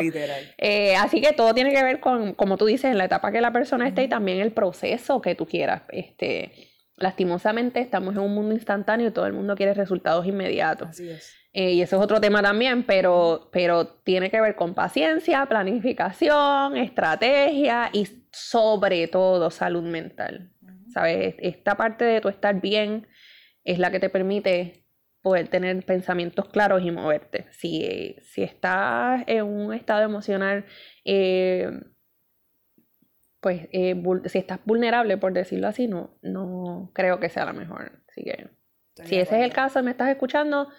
[0.58, 3.42] Eh, así que todo tiene que ver con, como tú dices, en la etapa que
[3.42, 5.84] la persona esté y también el proceso que tú quieras.
[5.90, 6.52] Este,
[6.98, 10.90] lastimosamente estamos en un mundo instantáneo y todo el mundo quiere resultados inmediatos.
[10.90, 11.34] Así es.
[11.58, 16.76] Eh, y eso es otro tema también, pero, pero tiene que ver con paciencia, planificación,
[16.76, 20.52] estrategia y sobre todo salud mental.
[20.96, 21.36] ¿Sabes?
[21.40, 23.06] Esta parte de tu estar bien
[23.66, 24.86] es la que te permite
[25.22, 27.48] poder tener pensamientos claros y moverte.
[27.52, 30.66] Si, si estás en un estado emocional,
[31.04, 31.70] eh,
[33.42, 37.92] pues eh, si estás vulnerable, por decirlo así, no, no creo que sea la mejor.
[38.08, 38.48] Así que,
[39.04, 40.70] si ese es el caso, me estás escuchando,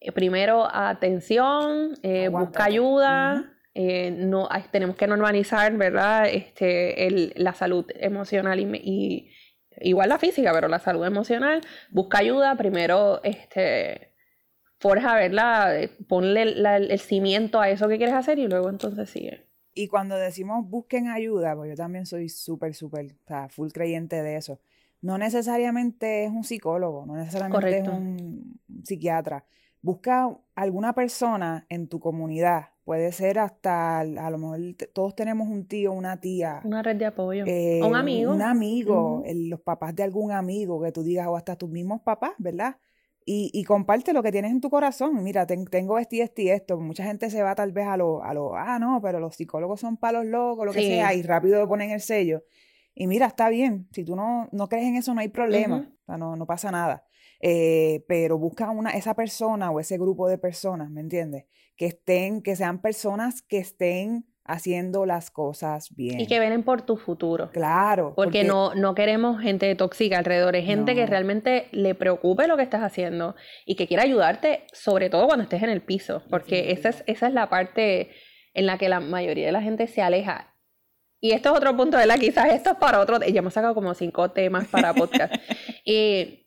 [0.00, 1.94] eh, primero atención,
[2.32, 3.52] busca ayuda.
[3.76, 6.26] no, tenemos que normalizar, ¿verdad?
[6.28, 9.30] Este, el, la salud emocional y,
[9.80, 11.60] igual la física, pero la salud emocional,
[11.90, 14.12] busca ayuda, primero este,
[14.78, 15.90] forja, ¿verdad?
[16.08, 19.46] Ponle el cimiento a eso que quieres hacer y luego entonces sigue.
[19.74, 24.22] Y cuando decimos busquen ayuda, pues yo también soy súper, súper, o sea, full creyente
[24.22, 24.60] de eso.
[25.00, 29.44] No necesariamente es un psicólogo, no necesariamente es un psiquiatra.
[29.82, 34.60] Busca alguna persona en tu comunidad Puede ser hasta, a lo mejor
[34.92, 36.60] todos tenemos un tío, una tía.
[36.64, 37.44] Una red de apoyo.
[37.46, 38.32] Eh, un amigo.
[38.34, 42.32] Un amigo, los papás de algún amigo que tú digas, o hasta tus mismos papás,
[42.36, 42.76] ¿verdad?
[43.24, 45.24] Y, y comparte lo que tienes en tu corazón.
[45.24, 46.78] Mira, tengo esto y esto y esto.
[46.78, 49.80] Mucha gente se va tal vez a lo, a lo, ah, no, pero los psicólogos
[49.80, 52.42] son palos locos, lo que sea, y rápido ponen el sello.
[52.94, 53.88] Y mira, está bien.
[53.92, 55.90] Si tú no, no crees en eso, no hay problema.
[56.02, 57.06] O sea, no, no pasa nada.
[57.40, 61.46] Eh, pero busca una, esa persona o ese grupo de personas, ¿me entiendes?
[61.76, 66.20] Que estén, que sean personas que estén haciendo las cosas bien.
[66.20, 67.50] Y que venen por tu futuro.
[67.50, 68.12] Claro.
[68.14, 72.62] Porque, no, no queremos gente tóxica alrededor, es gente que realmente le preocupe lo que
[72.62, 73.34] estás haciendo
[73.64, 77.26] y que quiera ayudarte, sobre todo cuando estés en el piso, porque esa es, esa
[77.26, 78.10] es la parte
[78.52, 80.54] en la que la mayoría de la gente se aleja.
[81.20, 83.74] Y esto es otro punto de la quizás esto es para otro, ya hemos sacado
[83.74, 85.34] como cinco temas para podcast.
[85.86, 86.43] y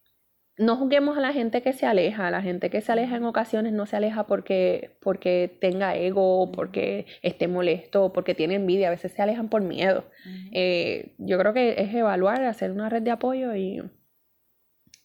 [0.57, 2.31] no juzguemos a la gente que se aleja.
[2.31, 7.05] La gente que se aleja en ocasiones no se aleja porque, porque tenga ego, porque
[7.21, 8.87] esté molesto, porque tiene envidia.
[8.87, 10.05] A veces se alejan por miedo.
[10.51, 13.83] Eh, yo creo que es evaluar, hacer una red de apoyo y,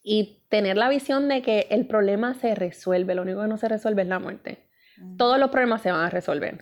[0.01, 3.13] y tener la visión de que el problema se resuelve.
[3.13, 4.67] Lo único que no se resuelve es la muerte.
[5.17, 6.61] Todos los problemas se van a resolver.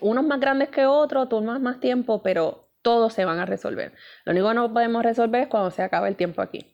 [0.00, 3.92] Unos más grandes que otros, tomas más tiempo, pero todos se van a resolver.
[4.24, 6.71] Lo único que no podemos resolver es cuando se acaba el tiempo aquí.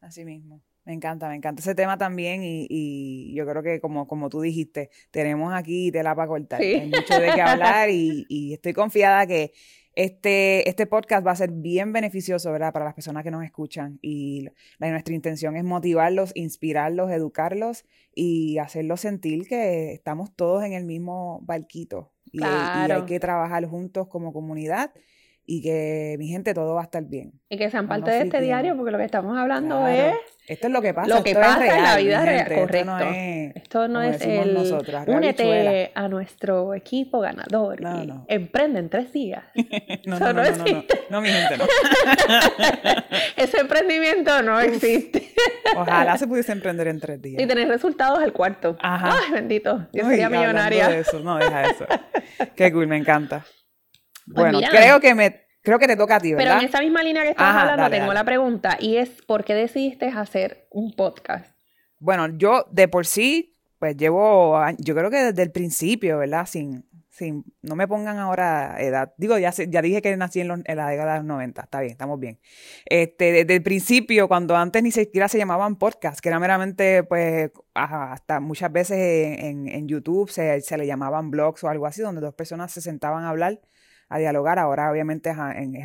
[0.00, 0.62] Así mismo.
[0.84, 4.90] Me encanta, me encanta ese tema también y, yo creo que como, como tú dijiste,
[5.10, 6.60] tenemos aquí tela para cortar.
[6.60, 9.52] Hay mucho de qué hablar y, estoy confiada que
[9.94, 12.72] este, este podcast va a ser bien beneficioso, ¿verdad?
[12.72, 17.84] Para las personas que nos escuchan y nuestra intención es motivarlos, inspirarlos, educarlos
[18.14, 24.08] y hacerlos sentir que estamos todos en el mismo barquito y hay que trabajar juntos
[24.08, 24.92] como comunidad
[25.50, 27.32] y que mi gente todo va a estar bien.
[27.48, 30.14] Y que sean parte de este diario, porque lo que estamos hablando es...
[30.46, 31.12] Esto es lo que pasa.
[31.12, 32.98] Lo que pasa en la vida real, correcto.
[33.56, 34.56] Esto no es, el...
[35.08, 37.80] únete a nuestro equipo ganador.
[37.80, 38.26] No, no.
[38.28, 39.42] Emprende en tres días.
[40.06, 41.64] no, no, no, no, no, no, mi gente, no.
[43.36, 45.34] Ese emprendimiento no existe.
[45.76, 47.42] Ojalá se pudiese emprender en tres días.
[47.42, 48.76] Y tener resultados al cuarto.
[48.80, 49.18] Ajá.
[49.20, 49.88] Ay, bendito.
[49.92, 50.96] Yo sería millonaria.
[50.96, 51.86] eso, no, deja eso.
[52.54, 53.44] Qué cool, me encanta.
[54.34, 56.52] Pues bueno, creo que me creo que te toca a ti, ¿verdad?
[56.52, 59.54] Pero en esa misma línea que estás hablando, tengo la pregunta y es ¿por qué
[59.54, 61.46] decidiste hacer un podcast?
[61.98, 66.46] Bueno, yo de por sí, pues llevo, yo creo que desde el principio, ¿verdad?
[66.46, 69.12] Sin, sin, no me pongan ahora edad.
[69.18, 72.18] Digo, ya, ya dije que nací en, la década de los 90, está bien, estamos
[72.18, 72.38] bien.
[72.86, 77.50] Este, desde el principio, cuando antes ni siquiera se llamaban podcast, que era meramente, pues,
[77.74, 78.98] hasta muchas veces
[79.40, 82.80] en, en YouTube se, se le llamaban blogs o algo así, donde dos personas se
[82.80, 83.60] sentaban a hablar
[84.10, 84.58] a dialogar.
[84.58, 85.36] Ahora obviamente es,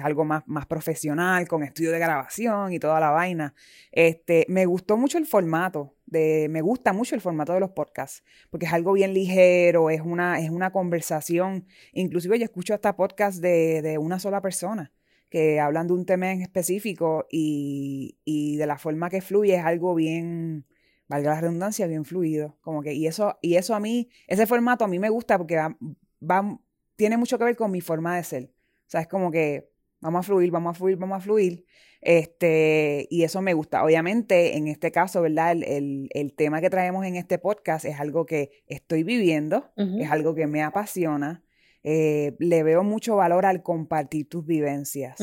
[0.04, 3.54] algo más, más profesional, con estudio de grabación y toda la vaina.
[3.92, 8.24] Este, me gustó mucho el formato, de, me gusta mucho el formato de los podcasts,
[8.50, 11.68] porque es algo bien ligero, es una, es una conversación.
[11.94, 14.92] Inclusive yo escucho hasta podcasts de, de una sola persona
[15.30, 19.64] que hablan de un tema en específico y, y de la forma que fluye es
[19.64, 20.66] algo bien,
[21.08, 22.58] valga la redundancia, bien fluido.
[22.62, 25.58] Como que, y eso, y eso a mí, ese formato a mí me gusta porque
[25.58, 25.78] va,
[26.22, 26.60] va
[26.96, 28.44] tiene mucho que ver con mi forma de ser.
[28.46, 29.70] O sea, es como que
[30.02, 31.66] vamos a fluir, vamos a fluir, vamos a fluir.
[32.02, 33.84] Este, y eso me gusta.
[33.84, 35.52] Obviamente, en este caso, ¿verdad?
[35.52, 40.36] El, el, tema que traemos en este podcast es algo que estoy viviendo, es algo
[40.36, 41.44] que me apasiona.
[41.88, 45.20] Eh, le veo mucho valor al compartir tus vivencias.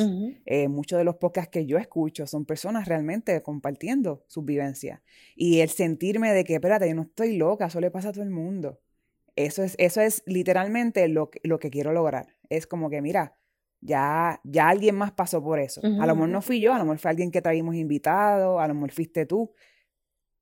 [0.46, 5.00] Eh, muchos de los podcasts que yo escucho son personas realmente compartiendo sus vivencias.
[5.34, 8.22] Y el sentirme de que, espérate, yo no estoy loca, eso le pasa a todo
[8.22, 8.80] el mundo.
[9.44, 12.26] Eso es, eso es literalmente lo, lo que quiero lograr.
[12.48, 13.36] Es como que, mira,
[13.82, 15.80] ya, ya alguien más pasó por eso.
[15.82, 18.68] a lo mejor no fui yo, a lo mejor fue alguien que traímos invitado, a
[18.68, 19.52] lo mejor fuiste tú.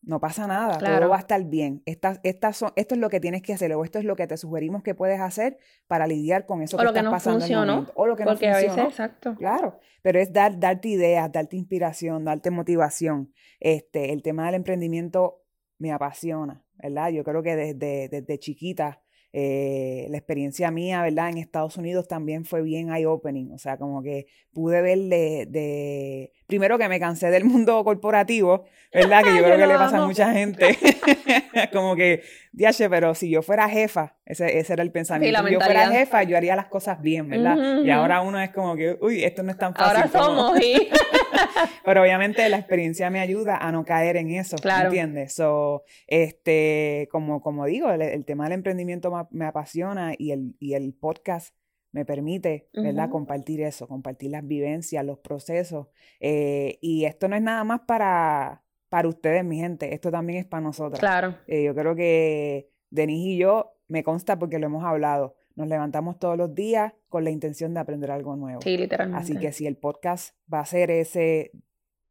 [0.03, 1.83] No pasa nada, todo va a estar bien.
[1.85, 4.27] Estas, estas son, esto es lo que tienes que hacer, o esto es lo que
[4.27, 7.41] te sugerimos que puedes hacer para lidiar con eso o que lo que no pasando
[7.41, 8.73] funcionó, O lo que porque no funcionó.
[8.73, 9.35] A veces, exacto.
[9.37, 13.33] Claro, pero es dar, darte ideas, darte inspiración, darte motivación.
[13.59, 15.40] Este, el tema del emprendimiento
[15.81, 16.63] me apasiona.
[16.83, 17.11] ¿verdad?
[17.11, 19.01] Yo creo que desde, desde chiquita
[19.33, 21.29] eh, la experiencia mía, ¿verdad?
[21.29, 26.79] En Estados Unidos también fue bien eye-opening, o sea, como que pude ver de, primero
[26.79, 29.23] que me cansé del mundo corporativo, ¿verdad?
[29.23, 30.77] Que yo creo que le pasa a mucha gente,
[31.73, 35.61] como que, diache, pero si yo fuera jefa, ese, ese era el pensamiento, si yo
[35.61, 37.85] fuera jefa, yo haría las cosas bien, ¿verdad?
[37.85, 39.97] Y ahora uno es como que, uy, esto no es tan fácil.
[39.97, 40.59] Ahora somos,
[41.85, 44.89] Pero obviamente la experiencia me ayuda a no caer en eso, claro.
[44.89, 45.35] ¿entiendes?
[45.35, 50.95] So, este, como, como digo, el, tema del emprendimiento me, apasiona y el, y el
[50.95, 51.55] podcast
[51.93, 53.11] me permite, ¿verdad?
[53.11, 55.89] Compartir eso, compartir las vivencias, los procesos.
[56.21, 60.47] Eh, y esto no es nada más para, para ustedes, mi gente, esto también es
[60.47, 61.01] para nosotros.
[61.01, 61.37] Claro.
[61.47, 66.19] Eh, yo creo que Denise y yo, me consta porque lo hemos hablado, nos levantamos
[66.19, 68.61] todos los días con la intención de aprender algo nuevo.
[68.63, 69.23] Sí, literalmente.
[69.23, 71.53] Así que si el podcast va a ser ese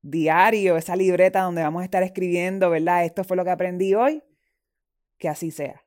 [0.02, 3.04] diario, esa libreta donde vamos a estar escribiendo, ¿verdad?
[3.06, 4.24] Esto fue lo que aprendí hoy,
[5.18, 5.82] que así sea.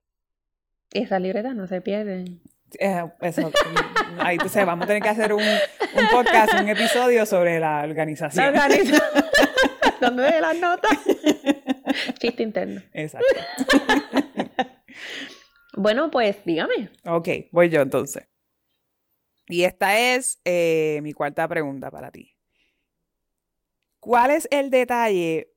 [0.93, 2.25] Esa libreta no se pierde.
[2.79, 3.51] Eh, eso,
[4.19, 7.83] ahí tú sabes, vamos a tener que hacer un, un, podcast, un episodio sobre la
[7.83, 8.45] organización.
[8.45, 9.03] La organización.
[10.01, 10.99] ¿Dónde de las notas?
[12.19, 12.83] Chiste interno.
[12.93, 13.27] Exacto.
[15.77, 16.91] Bueno, pues dígame.
[17.05, 18.29] Ok, voy yo entonces.
[19.49, 22.37] Y esta es eh, mi cuarta pregunta para ti.
[24.01, 25.53] ¿Cuál es el detalle,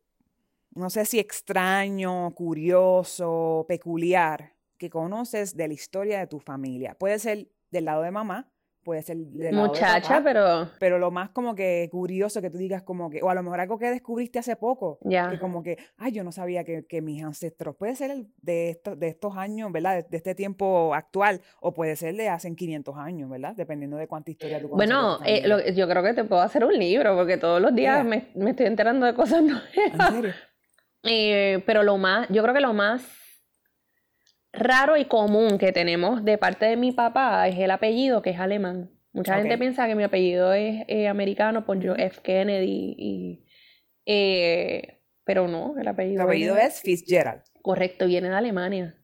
[0.72, 6.96] no sé si extraño, curioso, peculiar, que conoces de la historia de tu familia?
[6.96, 8.52] Puede ser del lado de mamá,
[8.86, 10.70] puede ser de Muchacha, pero...
[10.80, 13.60] Pero lo más como que curioso que tú digas como que, o a lo mejor
[13.60, 15.32] algo que descubriste hace poco, ya.
[15.32, 18.98] que como que, ay, yo no sabía que, que mis ancestros, puede ser de, estos
[18.98, 20.06] de estos años, ¿verdad?
[20.08, 23.56] De, este tiempo actual, o puede ser de hace 500 años, ¿verdad?
[23.56, 24.88] Dependiendo de cuánta historia tú conoces.
[24.88, 28.30] Bueno, eh, yo creo que te puedo hacer un libro, porque todos los días me,
[28.36, 29.64] me, estoy enterando de cosas nuevas.
[29.76, 30.34] ¿En serio?
[31.04, 33.25] Eh, pero lo más, yo creo que lo más
[34.58, 38.40] raro y común que tenemos de parte de mi papá es el apellido que es
[38.40, 38.92] alemán.
[39.14, 42.20] Mucha gente piensa que mi apellido es americano por yo F.
[42.22, 43.46] Kennedy y
[44.06, 46.22] Eh, pero no, el apellido.
[46.22, 47.42] El apellido es Fitzgerald.
[47.62, 48.96] Correcto, viene de Alemania.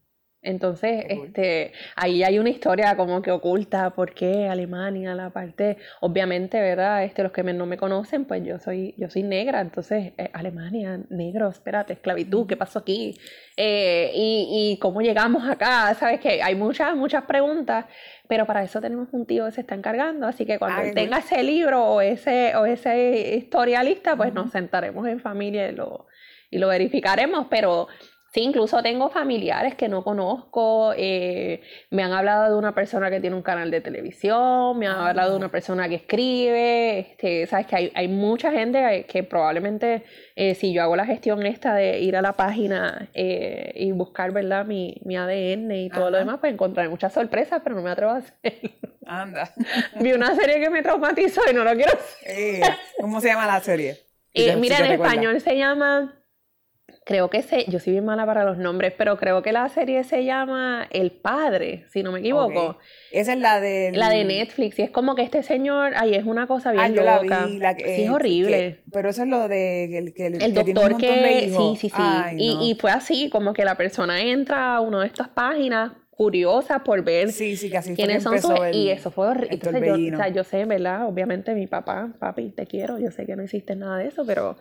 [0.43, 5.13] Entonces, este, ahí hay una historia como que oculta, ¿por qué Alemania?
[5.13, 7.03] La parte, obviamente, ¿verdad?
[7.03, 10.99] Este, los que no me conocen, pues yo soy, yo soy negra, entonces, eh, Alemania,
[11.09, 13.19] negro, espérate, esclavitud, ¿qué pasó aquí?
[13.55, 16.19] Eh, y, y, cómo llegamos acá, ¿sabes?
[16.19, 17.85] Que hay muchas, muchas preguntas,
[18.27, 21.43] pero para eso tenemos un tío que se está encargando, así que cuando tenga ese
[21.43, 26.07] libro o ese, o ese historialista, pues nos sentaremos en familia y lo,
[26.49, 27.87] y lo verificaremos, pero
[28.33, 33.19] Sí, incluso tengo familiares que no conozco, eh, me han hablado de una persona que
[33.19, 37.67] tiene un canal de televisión, me han hablado de una persona que escribe, este, sabes
[37.67, 40.05] que hay, hay mucha gente que probablemente
[40.37, 44.31] eh, si yo hago la gestión esta de ir a la página eh, y buscar,
[44.31, 44.65] ¿verdad?
[44.65, 48.13] Mi, mi ADN y todo lo demás, pues encontraré muchas sorpresas, pero no me atrevo
[48.13, 48.69] a hacerlo.
[49.05, 49.53] Anda.
[49.99, 52.63] Vi una serie que me traumatizó y no lo quiero hacer.
[52.97, 53.97] ¿Cómo se llama la serie?
[54.33, 56.20] mira, en español se llama
[57.11, 60.05] creo que se, yo soy bien mala para los nombres, pero creo que la serie
[60.05, 62.77] se llama El Padre, si no me equivoco.
[63.11, 66.23] Esa es la de la de Netflix y es como que este señor, ay, es
[66.23, 67.47] una cosa bien ah, loca.
[67.47, 68.79] sí, es eh, horrible.
[68.93, 72.01] pero eso es lo de que, el, doctor que, sí, sí, sí.
[72.37, 76.83] y, y fue así, como que la persona entra a una de estas páginas curiosa
[76.83, 78.51] por ver sí, sí, que quiénes son sus...
[78.73, 79.57] y eso fue horrible.
[79.57, 81.07] yo, o sea, yo sé, ¿verdad?
[81.07, 84.55] Obviamente mi papá, papi, te quiero, yo sé que no existe nada de eso, pero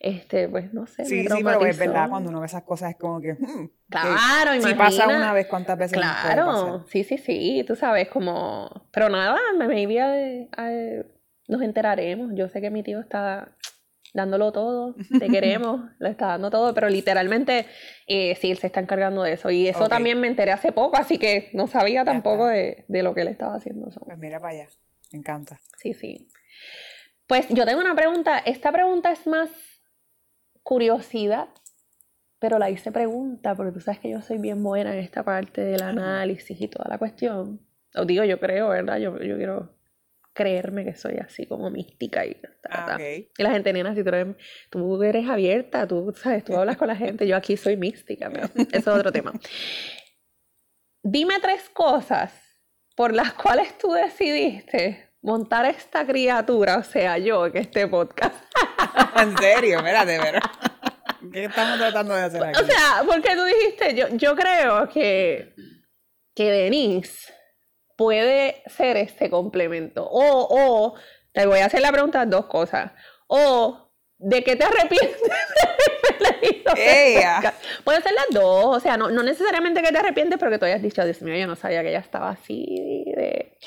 [0.00, 1.04] este, pues no sé.
[1.04, 3.34] Sí, sí, pero es verdad, cuando uno ve esas cosas es como que.
[3.34, 8.88] Hmm, claro, Si pasa una vez, ¿cuántas veces Claro, sí, sí, sí, tú sabes, como.
[8.90, 10.48] Pero nada, me maybe
[11.46, 12.32] nos enteraremos.
[12.34, 13.52] Yo sé que mi tío está
[14.14, 17.66] dándolo todo, te queremos, lo está dando todo, pero literalmente
[18.06, 19.50] eh, sí, él se está encargando de eso.
[19.50, 23.22] Y eso también me enteré hace poco, así que no sabía tampoco de, lo que
[23.22, 23.90] él estaba haciendo.
[23.90, 24.68] Pues mira para allá,
[25.12, 25.60] me encanta.
[25.76, 26.28] Sí, sí.
[27.26, 29.50] Pues yo tengo una pregunta, esta pregunta es más
[30.62, 31.48] curiosidad,
[32.38, 35.60] pero la hice pregunta, porque tú sabes que yo soy bien buena en esta parte
[35.62, 37.60] del análisis y toda la cuestión.
[37.94, 38.98] Os digo, yo creo, ¿verdad?
[38.98, 39.74] Yo, yo quiero
[40.34, 42.36] creerme que soy así como mística y,
[42.68, 44.36] ah, y la gente, nena, si tú eres,
[44.68, 48.48] tú eres abierta, tú sabes, tú hablas con la gente, yo aquí soy mística, pero
[48.56, 49.32] eso es otro tema.
[51.02, 52.32] Dime tres cosas
[52.96, 58.34] por las cuales tú decidiste montar esta criatura, o sea, yo, en este podcast.
[59.16, 60.40] en serio, espérate, pero...
[61.32, 62.60] ¿Qué estamos tratando de hacer aquí?
[62.60, 65.54] O sea, porque tú dijiste, yo, yo creo que,
[66.34, 67.32] que Denise
[67.96, 70.06] puede ser este complemento.
[70.08, 70.94] O, o,
[71.32, 72.92] te voy a hacer la pregunta dos cosas.
[73.26, 75.20] O, ¿de qué te arrepientes
[77.84, 80.64] Puede ser las dos, o sea, no, no necesariamente que te arrepientes, pero que tú
[80.64, 83.58] hayas dicho, Dios mío, yo no sabía que ella estaba así de...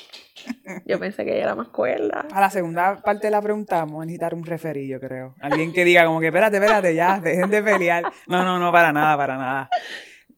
[0.86, 2.26] Yo pensé que ella era más cuerda.
[2.32, 5.34] A la segunda parte la preguntamos, a necesitar un referillo, creo.
[5.40, 8.04] Alguien que diga como que, espérate, espérate, ya, dejen de pelear.
[8.26, 9.70] No, no, no, para nada, para nada.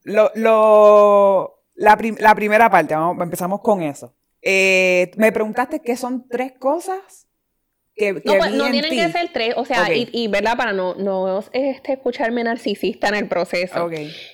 [0.05, 4.14] Lo, lo, la, la primera parte, vamos, empezamos con eso.
[4.43, 7.27] Eh, me preguntaste qué son tres cosas
[8.25, 11.93] no, pues, no tienen que ser tres, o sea, y, verdad, para no, no este,
[11.93, 13.89] escucharme narcisista en el proceso.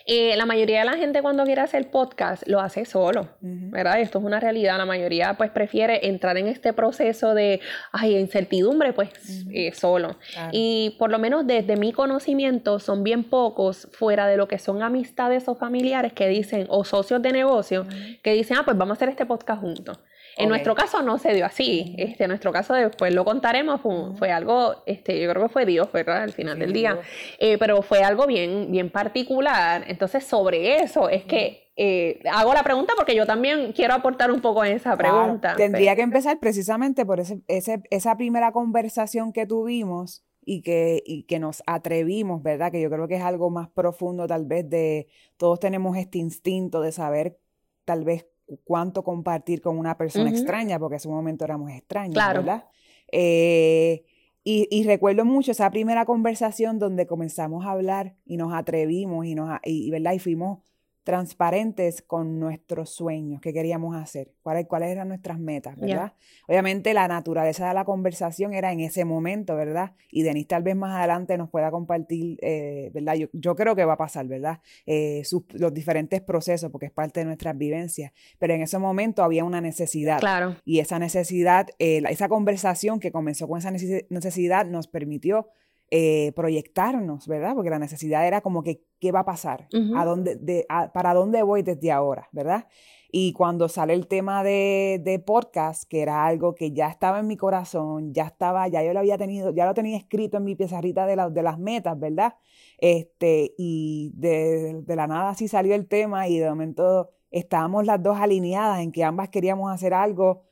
[0.07, 4.00] Eh, la mayoría de la gente cuando quiere hacer podcast lo hace solo, ¿verdad?
[4.00, 4.79] Esto es una realidad.
[4.79, 7.61] La mayoría pues prefiere entrar en este proceso de,
[7.92, 9.11] ay, incertidumbre, pues
[9.52, 10.16] eh, solo.
[10.52, 14.83] Y por lo menos desde mi conocimiento son bien pocos fuera de lo que son
[14.83, 17.87] amistades o familiares que dicen, o socios de negocio,
[18.22, 19.98] que dicen, ah, pues vamos a hacer este podcast juntos.
[20.37, 21.94] En nuestro caso no se dio así.
[21.99, 23.81] Este, en nuestro caso después lo contaremos,
[24.18, 26.22] fue, algo, este, yo creo que fue Dios, ¿verdad?
[26.22, 26.99] Al final del día.
[27.38, 29.85] Eh, pero fue algo bien, bien particular.
[29.88, 34.40] Entonces, sobre eso es que eh, hago la pregunta porque yo también quiero aportar un
[34.40, 35.55] poco en esa pregunta.
[35.57, 41.38] tendría que empezar precisamente por ese, esa primera conversación que tuvimos y que, y que
[41.38, 42.70] nos atrevimos, ¿verdad?
[42.70, 46.81] Que yo creo que es algo más profundo tal vez de todos tenemos este instinto
[46.81, 47.37] de saber
[47.85, 48.27] tal vez
[48.64, 52.64] cuánto compartir con una persona extraña, porque en ese momento éramos extraños, ¿verdad?
[53.11, 54.04] Eh,
[54.48, 59.59] y, recuerdo mucho esa primera conversación donde comenzamos a hablar y nos atrevimos y, nos,
[59.64, 60.12] y, ¿verdad?
[60.12, 60.61] y fuimos
[61.06, 66.14] transparentes con nuestros sueños, qué queríamos hacer, cuáles, cuáles eran nuestras metas, ¿verdad?
[66.48, 69.92] Obviamente la naturaleza de la conversación era en ese momento, ¿verdad?
[70.10, 73.14] Y Denise tal vez más adelante nos pueda compartir, eh, ¿verdad?
[73.14, 74.59] Yo, yo, creo que va a pasar, ¿verdad?
[74.84, 79.44] Eh, los diferentes procesos, porque es parte de nuestras vivencias, pero en ese momento había
[79.44, 80.18] una necesidad.
[80.18, 80.57] Claro.
[80.64, 85.50] Y esa necesidad, eh, esa conversación que comenzó con esa necesidad nos permitió
[85.91, 87.55] eh, proyectarnos, ¿verdad?
[87.55, 89.68] Porque la necesidad era como que, ¿qué va a pasar?
[89.97, 92.66] ¿A dónde, de, ¿Para dónde voy desde ahora, ¿verdad?
[93.12, 97.28] Y cuando sale el tema de, de, podcast, que era algo que ya estaba en
[97.28, 100.57] mi corazón, ya estaba, ya yo lo había tenido, ya lo tenía escrito en mi
[100.57, 102.34] pizarrita de, de las metas, ¿verdad?
[102.78, 108.03] Este, y de, de, la nada así salió el tema y de momento estábamos las
[108.03, 110.43] dos alineadas en que ambas queríamos hacer algo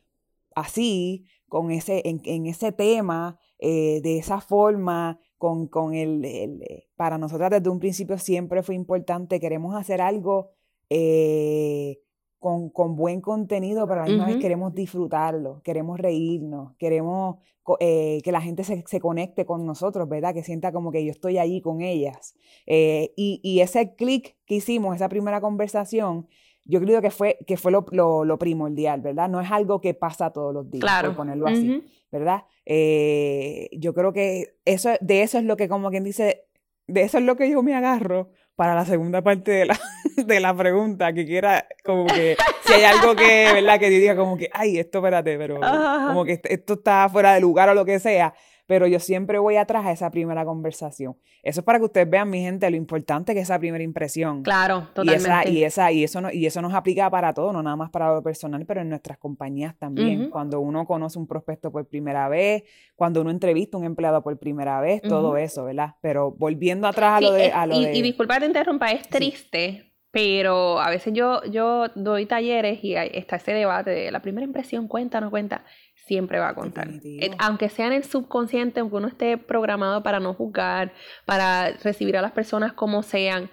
[0.55, 6.85] así, con ese, en, en ese tema, eh, de esa forma, con, con el, el,
[6.97, 10.51] para nosotras desde un principio siempre fue importante, queremos hacer algo
[10.91, 12.01] eh,
[12.39, 17.37] con, con, buen contenido, pero a la misma vez queremos disfrutarlo, queremos reírnos, queremos
[17.80, 20.35] eh, que la gente se, se, conecte con nosotros, ¿verdad?
[20.35, 22.37] Que sienta como que yo estoy allí con ellas.
[22.66, 26.26] Eh, y, y, ese clic que hicimos, esa primera conversación,
[26.66, 29.30] yo creo que fue, que fue lo, lo, lo, primordial, ¿verdad?
[29.30, 31.09] No es algo que pasa todos los días, claro.
[31.09, 31.82] por ponerlo así,
[32.14, 32.44] ¿verdad?
[32.64, 36.44] Eh, yo creo que eso, de eso es lo que como quien dice,
[36.86, 39.80] de eso es lo que yo me agarro para la segunda parte de la,
[40.24, 43.80] de la pregunta, que quiera, como que, si hay algo que, ¿verdad?
[43.80, 47.68] Que diga como que, ay, esto espérate, pero como que esto está fuera de lugar
[47.68, 48.32] o lo que sea,
[48.66, 51.16] pero yo siempre voy atrás a esa primera conversación.
[51.42, 54.42] Eso es para que ustedes vean, mi gente, lo importante que es esa primera impresión.
[54.42, 55.50] Claro, totalmente.
[55.50, 58.12] Y, esa, y, eso, no, y eso nos aplica para todo, no nada más para
[58.14, 60.30] lo personal, pero en nuestras compañías también.
[60.30, 62.64] Cuando uno conoce un prospecto por primera vez,
[62.96, 65.96] cuando uno entrevista a un empleado por primera vez, todo eso, ¿verdad?
[66.00, 67.52] Pero volviendo atrás a lo de...
[67.52, 67.94] A lo y, de...
[67.94, 69.90] y disculpa te interrumpa, es triste.
[70.14, 74.86] Pero a veces yo, yo doy talleres y está ese debate de la primera impresión
[74.86, 75.64] cuenta o no cuenta
[76.07, 76.88] siempre va a contar.
[77.02, 80.92] Eh, aunque sea en el subconsciente, aunque uno esté programado para no juzgar,
[81.24, 83.50] para recibir a las personas como sean,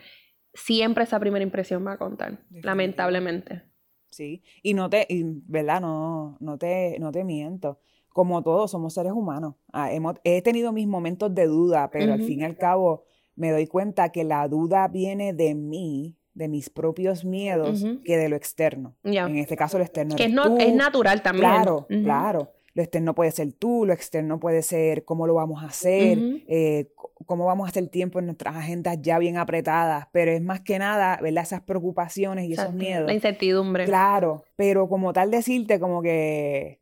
[0.53, 3.63] siempre esa primera impresión va a contar, lamentablemente.
[4.09, 5.07] Sí, y no te,
[5.47, 5.79] ¿verdad?
[5.81, 7.79] No, no te, no te miento.
[8.09, 9.55] Como todos, somos seres humanos.
[9.71, 9.89] Ah,
[10.25, 14.09] he tenido mis momentos de duda, pero al fin y al cabo me doy cuenta
[14.09, 18.95] que la duda viene de mí, de mis propios miedos que de lo externo.
[19.03, 20.15] En este caso, lo externo.
[20.15, 21.49] Que es, es, natural también.
[21.49, 22.51] Claro, claro.
[22.73, 26.17] Lo externo puede ser tú, lo externo puede ser cómo lo vamos a hacer,
[26.47, 26.93] eh,
[27.25, 30.79] cómo vamos a hacer tiempo en nuestras agendas ya bien apretadas, pero es más que
[30.79, 31.43] nada, ¿verdad?
[31.43, 33.07] Esas preocupaciones y esos miedos.
[33.07, 33.85] La incertidumbre.
[33.85, 36.80] Claro, pero como tal decirte como que,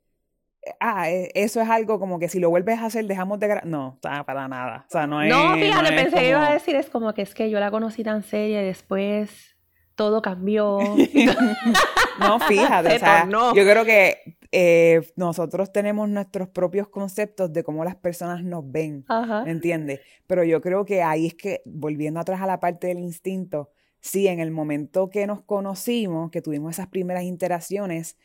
[0.80, 3.62] ah, e, eso es algo como que si lo vuelves a hacer dejamos de...
[3.66, 4.86] No, para nada.
[4.88, 5.30] O sea, no es...
[5.30, 8.03] No, fíjate, pensé que iba a decir, es como que es que yo la conocí
[8.03, 9.55] tan seria y después
[9.95, 10.80] todo cambió.
[12.20, 17.84] no, fíjate, o sea, yo creo que eh, nosotros tenemos nuestros propios conceptos de cómo
[17.84, 19.05] las personas nos ven,
[19.43, 19.99] ¿me entiendes?
[20.26, 24.28] Pero yo creo que ahí es que, volviendo atrás a la parte del instinto, sí,
[24.28, 28.18] en el momento que nos conocimos, que tuvimos esas primeras interacciones,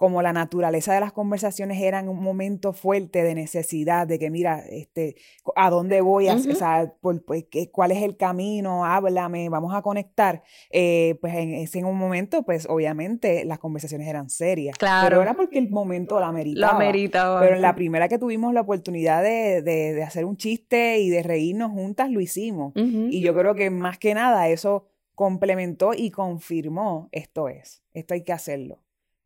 [0.00, 4.30] como la naturaleza de las conversaciones era en un momento fuerte de necesidad, de que
[4.30, 5.16] mira, este,
[5.54, 6.28] ¿a dónde voy?
[6.28, 8.86] A, o sea, por, pues, ¿cuál es el camino?
[8.86, 10.42] Háblame, vamos a conectar.
[10.70, 14.74] Eh, pues en ese un momento, pues obviamente las conversaciones eran serias.
[14.78, 15.06] Claro.
[15.06, 16.72] Pero era porque el momento la meritaba.
[16.72, 17.40] La meritaba.
[17.42, 21.10] Pero en la primera que tuvimos la oportunidad de, de, de hacer un chiste y
[21.10, 22.72] de reírnos juntas, lo hicimos.
[22.74, 28.24] Y yo creo que más que nada eso complementó y confirmó esto es, esto hay
[28.24, 28.78] que hacerlo.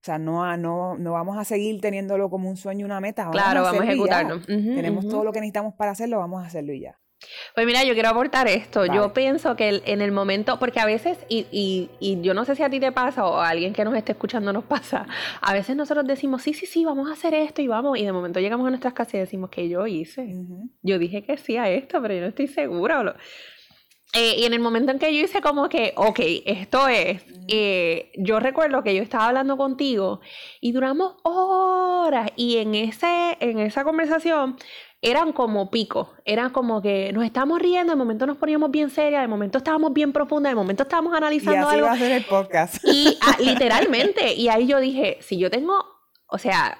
[0.05, 3.31] O sea, no, no, no vamos a seguir teniéndolo como un sueño, una meta.
[3.33, 4.43] claro, vamos a ejecutarlo.
[4.43, 6.99] Tenemos todo lo que necesitamos para hacerlo, vamos a hacerlo y ya.
[7.55, 8.85] Pues mira, yo quiero aportar esto.
[8.85, 12.55] Yo pienso que en el momento, porque a veces, y, y, y, yo no sé
[12.55, 15.07] si a ti te pasa o a alguien que nos esté escuchando nos pasa,
[15.41, 18.13] a veces nosotros decimos, sí, sí, sí, vamos a hacer esto y vamos, y de
[18.13, 20.35] momento llegamos a nuestras casas y decimos, que yo hice?
[20.83, 23.17] Yo dije que sí a esto, pero yo no estoy segura.
[24.15, 28.13] Eh, y en el momento en que yo hice como que, ok, esto es, eh,
[28.17, 30.21] yo recuerdo que yo estaba hablando contigo
[30.61, 34.57] y duramos horas y en, ese, en esa conversación
[35.03, 39.21] eran como picos, eran como que nos estábamos riendo, de momento nos poníamos bien serias,
[39.21, 41.87] de momento estábamos bien profundas, de momento estábamos analizando y así algo.
[41.89, 42.85] Va a ser el podcast.
[42.85, 45.75] Y ah, literalmente, y ahí yo dije, si yo tengo,
[46.27, 46.79] o sea,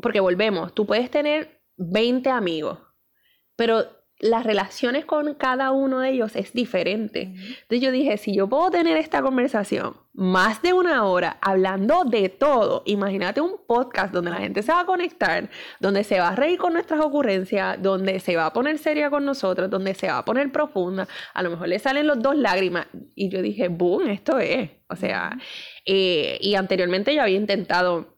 [0.00, 2.78] porque volvemos, tú puedes tener 20 amigos,
[3.56, 3.86] pero
[4.24, 7.34] las relaciones con cada uno de ellos es diferente.
[7.34, 12.30] Entonces yo dije, si yo puedo tener esta conversación más de una hora hablando de
[12.30, 16.36] todo, imagínate un podcast donde la gente se va a conectar, donde se va a
[16.36, 20.16] reír con nuestras ocurrencias, donde se va a poner seria con nosotros, donde se va
[20.16, 22.86] a poner profunda, a lo mejor le salen los dos lágrimas.
[23.14, 24.70] Y yo dije, boom, esto es.
[24.88, 25.36] O sea,
[25.84, 28.16] eh, y anteriormente yo había intentado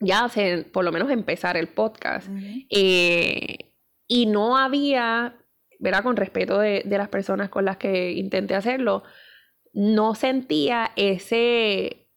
[0.00, 2.28] ya hacer, por lo menos empezar el podcast.
[2.68, 3.65] eh,
[4.08, 5.36] y no había,
[5.78, 6.02] ¿verdad?
[6.02, 9.02] Con respeto de, las personas con las que intenté hacerlo,
[9.72, 12.08] no sentía ese,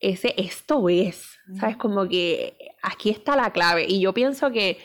[0.00, 1.76] ese esto es, ¿sabes?
[1.76, 3.86] Como que aquí está la clave.
[3.88, 4.78] Y yo pienso que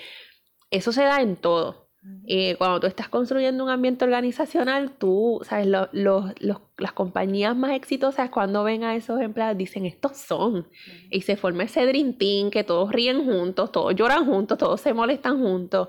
[0.72, 1.84] eso se da en todo.
[2.26, 8.64] Eh, cuando tú estás construyendo un ambiente organizacional, tú, sabes, las compañías más exitosas cuando
[8.66, 10.68] ven a esos empleados dicen, estos son.
[11.09, 14.93] Y se forma ese dream team que todos ríen juntos, todos lloran juntos, todos se
[14.93, 15.88] molestan juntos.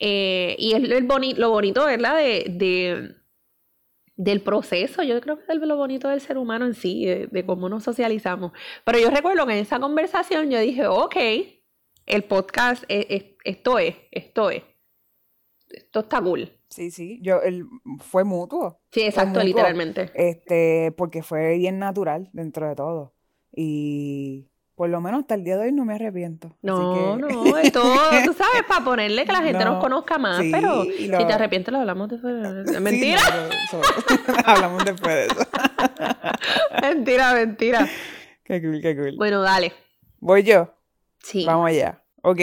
[0.00, 2.16] Eh, y es el lo bonito, ¿verdad?
[2.16, 3.14] De,
[4.16, 7.68] del proceso, yo creo que es lo bonito del ser humano en sí, de, cómo
[7.68, 8.52] nos socializamos.
[8.84, 11.16] Pero yo recuerdo que en esa conversación yo dije, ok,
[12.06, 14.62] el podcast, esto es, esto es
[15.70, 16.50] esto está cool.
[16.68, 17.66] Sí, sí, yo, el,
[17.98, 18.80] fue mutuo.
[18.92, 20.10] Sí, exacto, literalmente.
[20.14, 23.14] Este, porque fue bien natural dentro de todo.
[23.54, 24.49] Y
[24.80, 26.56] por lo menos hasta el día de hoy no me arrepiento.
[26.62, 27.28] No, no,
[27.58, 27.92] es todo,
[28.24, 31.80] tú sabes, para ponerle que la gente nos conozca más, pero si te arrepientes lo
[31.80, 32.34] hablamos después.
[32.80, 33.20] Mentira.
[34.46, 35.46] hablamos después de eso.
[36.80, 37.86] mentira, mentira.
[38.42, 39.16] Qué cool, qué cool.
[39.18, 39.74] Bueno, dale.
[40.18, 40.72] ¿Voy yo?
[41.22, 41.44] Sí.
[41.44, 42.02] Vamos allá.
[42.22, 42.40] Ok.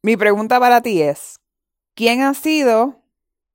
[0.00, 1.38] Mi pregunta para ti es,
[1.92, 3.02] ¿Quién ha sido?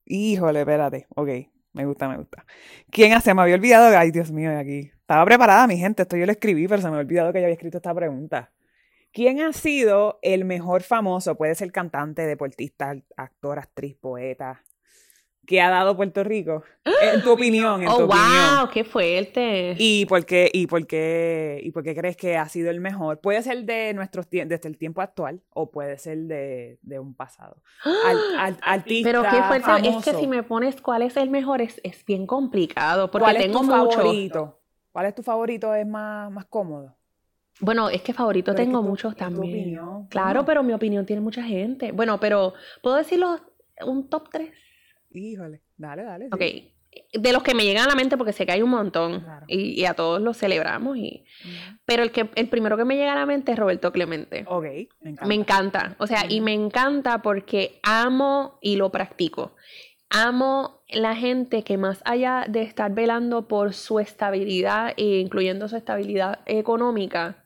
[0.06, 1.08] Híjole, espérate.
[1.16, 1.30] Ok,
[1.74, 2.46] me gusta, me gusta.
[2.90, 3.98] ¿Quién ha, se me había olvidado?
[3.98, 4.92] Ay, Dios mío, aquí.
[5.00, 7.46] Estaba preparada mi gente, esto yo lo escribí, pero se me había olvidado que yo
[7.46, 8.52] había escrito esta pregunta.
[9.14, 11.36] ¿Quién ha sido el mejor famoso?
[11.36, 14.64] Puede ser cantante, deportista, actor, actriz, poeta,
[15.46, 16.64] que ha dado Puerto Rico?
[17.02, 19.76] En tu opinión, en oh, tu wow, qué fuerte.
[19.78, 23.20] ¿Y por qué, y por qué, y por qué crees que ha sido el mejor?
[23.20, 27.62] Puede ser de nuestros desde el tiempo actual o puede ser de, un pasado.
[28.38, 31.82] Al, artista Pero qué fuerte, es que si me pones cuál es el mejor es,
[32.06, 34.60] bien complicado porque ¿Cuál es tu favorito?
[34.92, 35.74] ¿Cuál es tu favorito?
[35.74, 36.96] ¿Es más, más cómodo?
[37.62, 39.80] Bueno, es que favorito tengo muchos también.
[40.10, 41.92] Claro, pero mi opinión tiene mucha gente.
[41.92, 43.40] Bueno, pero ¿puedo decirlo
[43.86, 44.52] un top 3?
[45.14, 46.28] Híjole, dale, dale.
[46.32, 46.42] Ok,
[47.14, 49.86] de los que me llegan a la mente, porque sé que hay un montón y,
[49.86, 50.98] a todos los celebramos.
[50.98, 51.26] Y,
[51.86, 54.46] Pero el, que, el primero que me llega a la mente es Roberto Clemente.
[54.48, 54.64] Ok,
[55.02, 55.26] me encanta.
[55.26, 59.56] Me encanta, o sea, y me encanta porque amo y lo practico.
[60.10, 65.78] Amo la gente que más allá de estar velando por su estabilidad, e incluyendo su
[65.78, 67.46] estabilidad económica,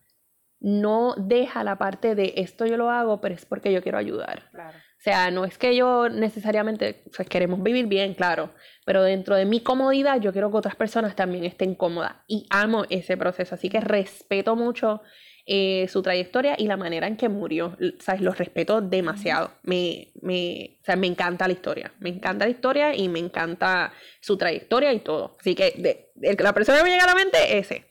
[0.60, 4.50] no deja la parte de esto yo lo hago, pero es porque yo quiero ayudar.
[4.52, 4.78] Claro.
[5.06, 8.50] O sea, no es que yo necesariamente, pues queremos vivir bien, claro,
[8.86, 12.86] pero dentro de mi comodidad yo quiero que otras personas también estén cómodas y amo
[12.90, 15.04] ese proceso, así que respeto mucho
[15.46, 18.22] eh, su trayectoria y la manera en que murió, ¿sabes?
[18.22, 22.96] Lo respeto demasiado, me, me, o sea, me encanta la historia, me encanta la historia
[22.96, 25.76] y me encanta su trayectoria y todo, así que
[26.16, 27.86] de, la persona que me llega a la mente, ese.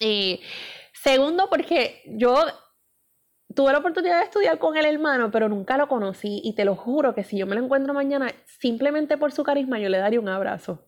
[0.00, 0.40] Y
[0.92, 2.44] segundo, porque yo
[3.54, 6.76] tuve la oportunidad de estudiar con el hermano, pero nunca lo conocí y te lo
[6.76, 10.20] juro que si yo me lo encuentro mañana, simplemente por su carisma yo le daría
[10.20, 10.84] un abrazo.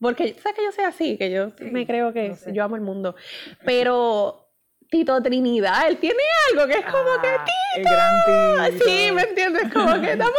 [0.00, 3.14] Porque sabes que yo soy así, que yo me creo que yo amo el mundo.
[3.64, 4.48] Pero
[4.90, 7.76] Tito Trinidad, él tiene algo que es como que ah, Tito.
[7.76, 8.84] El gran Tito.
[8.84, 9.72] Sí, ¿me entiendes?
[9.72, 10.34] Como que está muy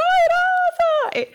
[1.13, 1.31] eh,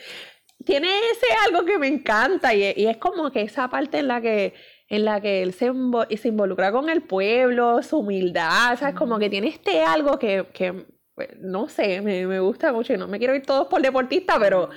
[0.64, 4.20] tiene ese algo que me encanta y, y es como que esa parte en la
[4.20, 4.55] que
[4.89, 5.70] en la que él se,
[6.16, 8.95] se involucra con el pueblo, su humildad, ¿sabes?
[8.95, 12.97] Como que tiene este algo que, que pues, no sé, me, me, gusta mucho y
[12.97, 14.70] no me quiero ir todos por deportista, pero,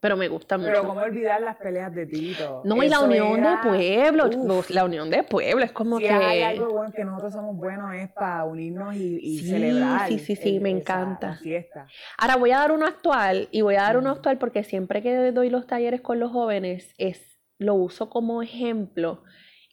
[0.00, 0.70] pero me gusta mucho.
[0.70, 2.60] Pero cómo olvidar las peleas de Tito.
[2.64, 4.28] No, y la unión de pueblo,
[4.68, 6.10] la unión de pueblo, es como que...
[6.10, 10.08] hay algo bueno que nosotros somos buenos es para unirnos y, y celebrar.
[10.08, 11.36] Sí, sí, sí, me encanta.
[11.36, 11.86] fiesta.
[12.18, 15.32] Ahora voy a dar uno actual, y voy a dar uno actual porque siempre que
[15.32, 19.22] doy los talleres con los jóvenes es lo uso como ejemplo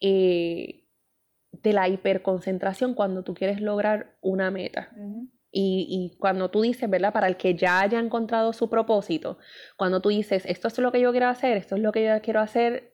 [0.01, 0.85] eh,
[1.51, 4.91] de la hiperconcentración cuando tú quieres lograr una meta.
[5.51, 7.13] y, y, cuando tú dices, ¿verdad?
[7.13, 9.37] Para el que ya haya encontrado su propósito,
[9.77, 12.21] cuando tú dices, esto es lo que yo quiero hacer, esto es lo que yo
[12.21, 12.93] quiero hacer,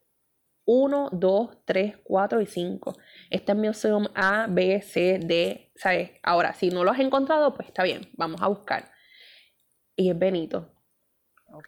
[0.65, 2.95] uno, dos, tres, cuatro y cinco.
[3.31, 6.11] Esta es mi opción A, B, C, D, ¿sabes?
[6.21, 8.91] Ahora, si no lo has encontrado, pues está bien, vamos a buscar.
[9.95, 10.71] Y es Benito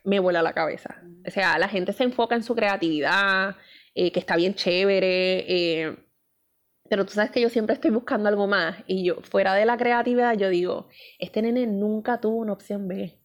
[0.04, 1.02] me vuela la cabeza.
[1.26, 3.56] O sea, la gente se enfoca en su creatividad,
[3.96, 5.98] eh, que está bien chévere, eh,
[6.90, 9.78] pero tú sabes que yo siempre estoy buscando algo más y yo, fuera de la
[9.78, 13.20] creatividad, yo digo, este nene nunca tuvo una opción B.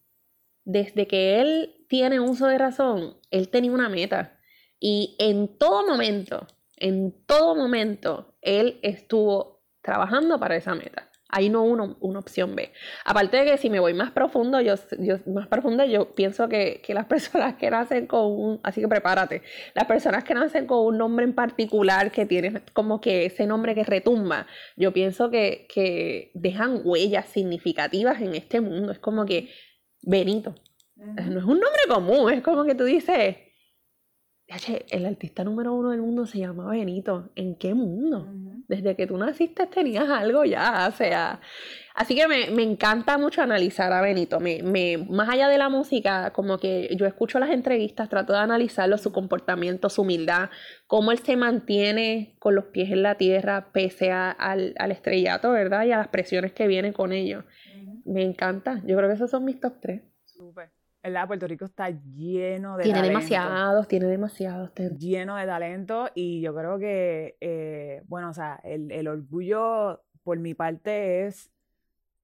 [0.65, 4.39] Desde que él tiene uso de razón, él tenía una meta
[4.79, 6.47] y en todo momento,
[6.77, 11.08] en todo momento, él estuvo trabajando para esa meta.
[11.31, 12.73] Ahí no uno, una opción B.
[13.05, 16.81] Aparte de que si me voy más profundo, yo, yo más profundo, yo pienso que,
[16.83, 19.43] que, las personas que nacen con un, así que prepárate,
[19.75, 23.75] las personas que nacen con un nombre en particular que tiene como que ese nombre
[23.75, 28.93] que retumba, yo pienso que, que dejan huellas significativas en este mundo.
[28.93, 29.51] Es como que
[30.03, 30.55] Benito.
[30.97, 33.37] No es un nombre común, es como que tú dices,
[34.91, 37.31] el artista número uno del mundo se llama Benito.
[37.37, 38.27] ¿En qué mundo?
[38.69, 41.41] Desde que tú naciste tenías algo ya, o sea,
[41.95, 45.71] así que me, me encanta mucho analizar a Benito, me, me, más allá de la
[45.71, 50.51] música, como que yo escucho las entrevistas, trato de analizarlo, su comportamiento, su humildad,
[50.87, 55.87] cómo él se mantiene con los pies en la tierra pese al, al, estrellato, ¿verdad?
[55.87, 57.45] Y a las presiones que vienen con ello.
[58.05, 60.03] Me encanta, yo creo que esos son mis top tres.
[60.25, 60.78] Súper.
[61.03, 61.27] ¿Verdad?
[61.27, 64.71] Puerto Rico está lleno de tiene demasiados, tiene demasiados.
[64.99, 70.55] Lleno de talento y yo creo que, eh, bueno, o sea, el, orgullo por mi
[70.55, 71.51] parte es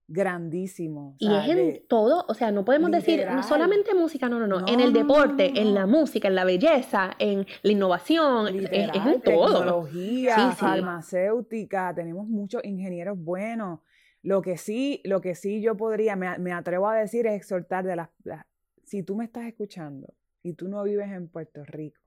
[0.06, 1.16] grandísimo.
[1.18, 4.68] y es en todo, o sea, no podemos decir no solamente música, no, no, no,
[4.68, 9.60] en el deporte, en la música, en la belleza, en la innovación, es, en todo.
[9.60, 13.80] Tecnología, farmacéutica, tenemos muchos ingenieros buenos.
[14.22, 17.84] Lo que sí, lo que sí yo podría, me, me atrevo a decir es exhortar
[17.84, 18.08] de las
[18.84, 22.00] si tú me estás escuchando y tú no vives en Puerto Rico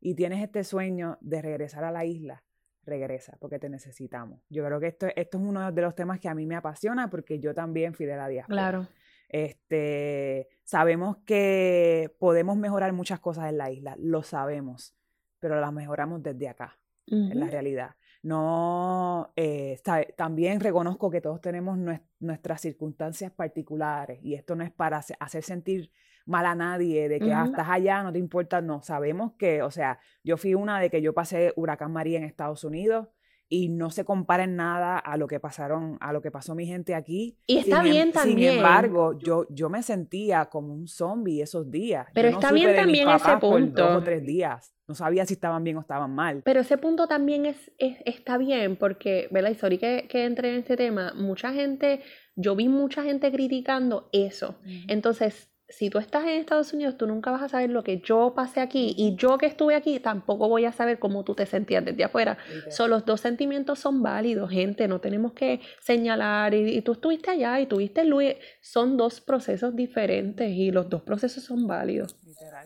[0.00, 2.42] y tienes este sueño de regresar a la isla,
[2.84, 4.40] regresa porque te necesitamos.
[4.48, 7.10] Yo creo que esto, esto es uno de los temas que a mí me apasiona
[7.10, 8.56] porque yo también fui de la diáspora.
[8.56, 8.88] Claro.
[9.28, 14.94] Este, sabemos que podemos mejorar muchas cosas en la isla, lo sabemos,
[15.40, 17.96] pero las mejoramos desde acá, en la realidad.
[18.22, 19.80] No, eh,
[20.16, 21.78] también reconozco que todos tenemos
[22.18, 25.92] nuestras circunstancias particulares y esto no es para hacer sentir
[26.26, 29.70] mal a nadie, de que ah, estás allá, no te importa, no, sabemos que, o
[29.70, 33.08] sea, yo fui una de que yo pasé huracán María en Estados Unidos
[33.48, 36.66] y no se compara en nada a lo que pasaron, a lo que pasó mi
[36.66, 37.38] gente aquí.
[37.46, 38.50] Y está em, bien también.
[38.50, 42.08] Sin embargo, yo, yo me sentía como un zombie esos días.
[42.12, 43.82] Pero está bien también ese punto.
[43.82, 44.74] dos o tres días.
[44.88, 46.42] No sabía si estaban bien o estaban mal.
[46.44, 49.50] Pero ese punto también es, está bien porque, ¿verdad?
[49.50, 52.02] Y sorry que, que entre en este tema, mucha gente,
[52.34, 54.56] yo vi mucha gente criticando eso.
[54.88, 58.34] Entonces, si tú estás en Estados Unidos, tú nunca vas a saber lo que yo
[58.34, 61.84] pasé aquí y yo que estuve aquí tampoco voy a saber cómo tú te sentías
[61.84, 62.38] desde afuera.
[62.70, 67.60] Son los dos sentimientos son válidos, gente, no tenemos que señalar y, tú estuviste allá
[67.60, 72.16] y tuviste Luis, son dos procesos diferentes y los dos procesos son válidos.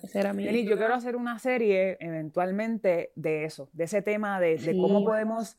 [0.03, 0.41] Literal.
[0.65, 5.57] yo quiero hacer una serie eventualmente de eso, de ese tema de, de cómo podemos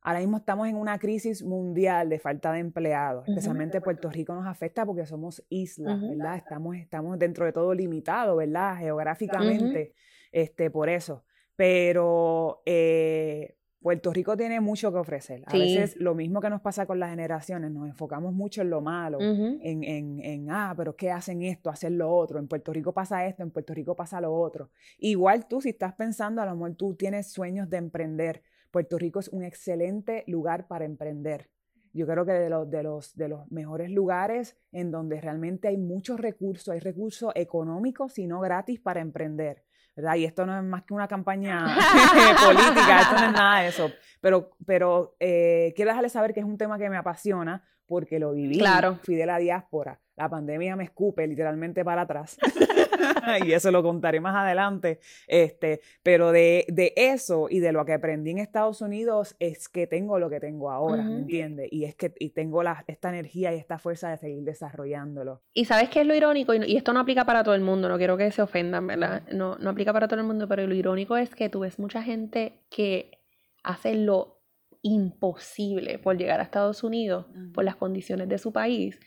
[0.00, 4.46] Ahora mismo estamos en una crisis mundial de falta de empleados, especialmente Puerto Rico nos
[4.46, 6.36] afecta porque somos islas, ¿verdad?
[6.36, 8.78] Estamos, estamos dentro de todo limitado, ¿verdad?
[8.78, 9.94] Geográficamente,
[10.30, 11.24] este, por eso.
[11.56, 15.42] Pero eh, Puerto Rico tiene mucho que ofrecer.
[15.46, 18.80] A veces lo mismo que nos pasa con las generaciones, nos enfocamos mucho en lo
[18.80, 21.70] malo, en, en, en, ah, pero ¿qué hacen esto?
[21.70, 22.38] Hacen lo otro.
[22.38, 24.70] En Puerto Rico pasa esto, en Puerto Rico pasa lo otro.
[24.98, 29.20] Igual tú, si estás pensando, a lo mejor tú tienes sueños de emprender Puerto Rico
[29.20, 31.50] es un excelente lugar para emprender.
[31.92, 35.76] Yo creo que de los, de, los, de los mejores lugares en donde realmente hay
[35.76, 39.64] muchos recursos, hay recursos económicos, sino gratis para emprender.
[39.96, 40.14] ¿verdad?
[40.14, 41.58] Y esto no es más que una campaña
[42.44, 43.90] política, esto no es nada de eso.
[44.20, 48.32] Pero, pero eh, quiero dejarles saber que es un tema que me apasiona porque lo
[48.32, 48.58] viví.
[48.58, 49.00] Claro.
[49.02, 49.98] Fui de la diáspora.
[50.14, 52.38] La pandemia me escupe literalmente para atrás.
[53.46, 55.00] y eso lo contaré más adelante.
[55.26, 59.86] Este, pero de, de, eso y de lo que aprendí en Estados Unidos es que
[59.86, 61.68] tengo lo que tengo ahora, ¿me entiendes?
[61.70, 65.42] Y es que y tengo la, esta energía y esta fuerza de seguir desarrollándolo.
[65.52, 67.98] Y sabes qué es lo irónico, y, esto no aplica para todo el mundo, no
[67.98, 69.22] quiero que se ofendan, ¿verdad?
[69.32, 72.02] No, no aplica para todo el mundo, pero lo irónico es que tú ves mucha
[72.02, 73.18] gente que
[73.62, 74.38] hace lo
[74.82, 78.98] imposible por llegar a Estados Unidos por las condiciones de su país.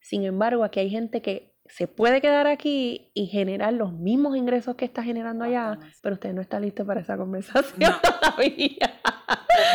[0.00, 4.76] Sin embargo, aquí hay gente que se puede quedar aquí y generar los mismos ingresos
[4.76, 9.00] que está generando allá, pero usted no está listo para esa conversación todavía.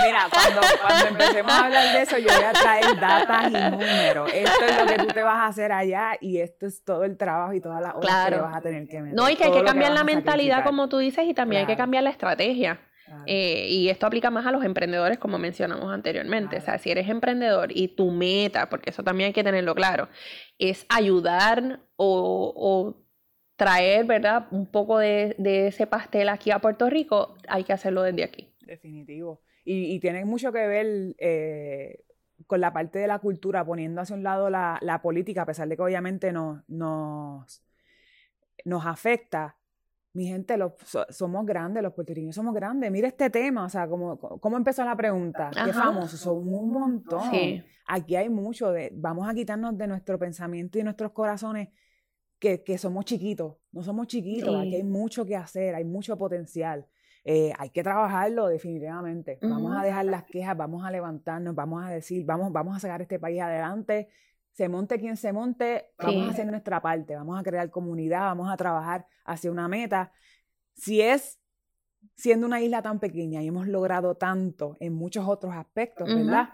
[0.06, 4.32] Mira, cuando, cuando, empecemos a hablar de eso, yo voy a traer datos y números.
[4.32, 7.18] Esto es lo que tú te vas a hacer allá y esto es todo el
[7.18, 9.16] trabajo y todas las horas que vas a tener que meter.
[9.16, 11.78] No, y que hay que cambiar la mentalidad, como tú dices, y también hay que
[11.78, 12.80] cambiar la estrategia.
[13.26, 16.58] Eh, y esto aplica más a los emprendedores, como mencionamos anteriormente.
[16.58, 20.10] O sea, si eres emprendedor y tu meta, porque eso también hay que tenerlo claro,
[20.58, 22.96] es ayudar o,
[23.56, 24.48] traer, ¿verdad?
[24.52, 28.54] Un poco de, ese pastel aquí a Puerto Rico, hay que hacerlo desde aquí.
[28.62, 29.42] Definitivo.
[29.66, 32.04] Y, tiene mucho que ver eh,
[32.46, 35.76] con la parte de la cultura, poniendo hacia un lado la, política, a pesar de
[35.76, 37.64] que obviamente nos, nos,
[38.64, 39.58] nos afecta
[40.14, 40.74] mi gente, los,
[41.10, 42.92] somos grandes, los puertorriqueños somos grandes.
[42.92, 45.52] Mira este tema, o sea, ¿cómo, cómo empezó la pregunta?
[45.66, 47.30] Qué famosos, son un montón.
[47.88, 51.70] Aquí hay mucho de, vamos a quitarnos de nuestro pensamiento y nuestros corazones
[52.40, 53.56] que, que somos chiquitos.
[53.72, 56.88] No somos chiquitos, aquí hay mucho que hacer, hay mucho potencial.
[57.24, 59.38] Eh, hay que trabajarlo definitivamente.
[59.42, 63.02] Vamos a dejar las quejas, vamos a levantarnos, vamos a decir, vamos, vamos a sacar
[63.02, 64.08] este país adelante
[64.58, 68.52] se monte quien se monte, vamos a hacer nuestra parte, vamos a crear comunidad, vamos
[68.52, 70.12] a trabajar hacia una meta.
[70.74, 71.40] Si es
[72.16, 76.50] siendo una isla tan pequeña y hemos logrado tanto en muchos otros aspectos, ¿verdad?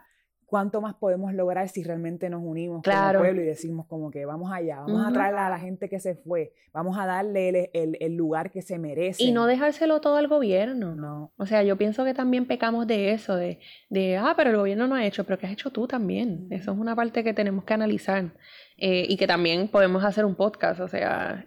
[0.53, 4.51] ¿Cuánto más podemos lograr si realmente nos unimos como pueblo y decimos como que vamos
[4.53, 8.51] allá, vamos a traer a la gente que se fue, vamos a darle el, lugar
[8.51, 9.23] que se merece?
[9.23, 10.93] Y no dejárselo todo al gobierno.
[10.93, 11.33] No.
[11.37, 14.85] O sea, yo pienso que también pecamos de eso, de, de ah, pero el gobierno
[14.85, 16.45] no ha hecho, pero ¿qué has hecho tú también?
[16.51, 18.31] Eso es una parte que tenemos que analizar
[18.77, 21.43] eh, y que también podemos hacer un podcast, o sea,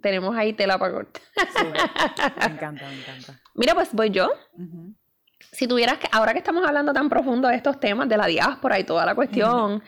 [0.00, 1.22] tenemos ahí tela para cortar.
[2.38, 3.38] me encanta, me encanta.
[3.54, 4.30] Mira, pues voy yo
[5.52, 8.78] si tuvieras que, ahora que estamos hablando tan profundo de estos temas, de la diáspora
[8.78, 9.82] y toda la cuestión,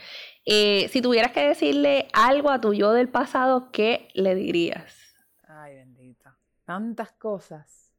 [0.45, 5.15] eh, si tuvieras que decirle algo a tu yo del pasado, ¿qué le dirías?
[5.49, 6.39] Ay, bendita.
[6.65, 7.93] Tantas cosas,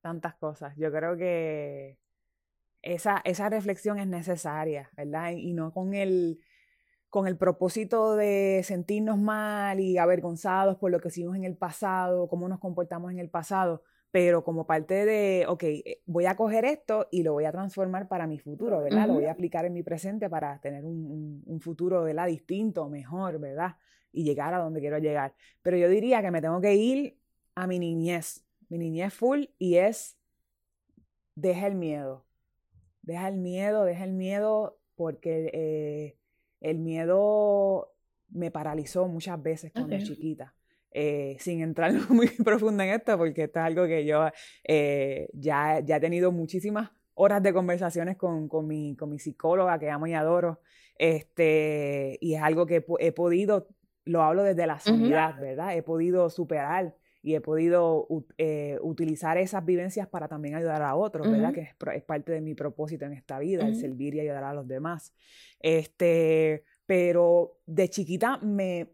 [0.00, 0.74] tantas cosas.
[0.76, 1.98] Yo creo que
[2.82, 5.30] esa, esa reflexión es necesaria, ¿verdad?
[5.30, 6.40] Y no con el,
[7.08, 12.26] con el propósito de sentirnos mal y avergonzados por lo que hicimos en el pasado,
[12.28, 16.66] cómo nos comportamos en el pasado, pero como parte de, ok, eh, voy a coger
[16.66, 19.08] esto y lo voy a transformar para mi futuro, ¿verdad?
[19.08, 22.26] Lo voy a aplicar en mi presente para tener un, un, futuro, ¿verdad?
[22.26, 23.76] Distinto, mejor, ¿verdad?
[24.12, 25.34] Y llegar a donde quiero llegar.
[25.62, 27.18] Pero yo diría que me tengo que ir
[27.54, 30.18] a mi niñez, mi niñez full, y es,
[31.34, 32.26] deja el miedo,
[33.00, 36.18] deja el miedo, deja el miedo, porque eh,
[36.60, 37.94] el miedo
[38.28, 40.54] me paralizó muchas veces cuando era chiquita.
[40.94, 44.28] Eh, sin entrar muy profundo en esto, porque esto es algo que yo
[44.64, 49.78] eh, ya, ya he tenido muchísimas horas de conversaciones con, con, mi, con mi psicóloga,
[49.78, 50.60] que amo y adoro,
[50.96, 53.68] este, y es algo que he, podido,
[54.04, 55.76] lo hablo desde la sanidad, ¿verdad?
[55.76, 61.30] He podido superar y he podido eh, utilizar esas vivencias para también ayudar a otros,
[61.30, 61.52] ¿verdad?
[61.52, 61.60] Que
[61.94, 65.14] es, parte de mi propósito en esta vida, el servir y ayudar a los demás.
[65.60, 68.90] Este, pero de chiquita me,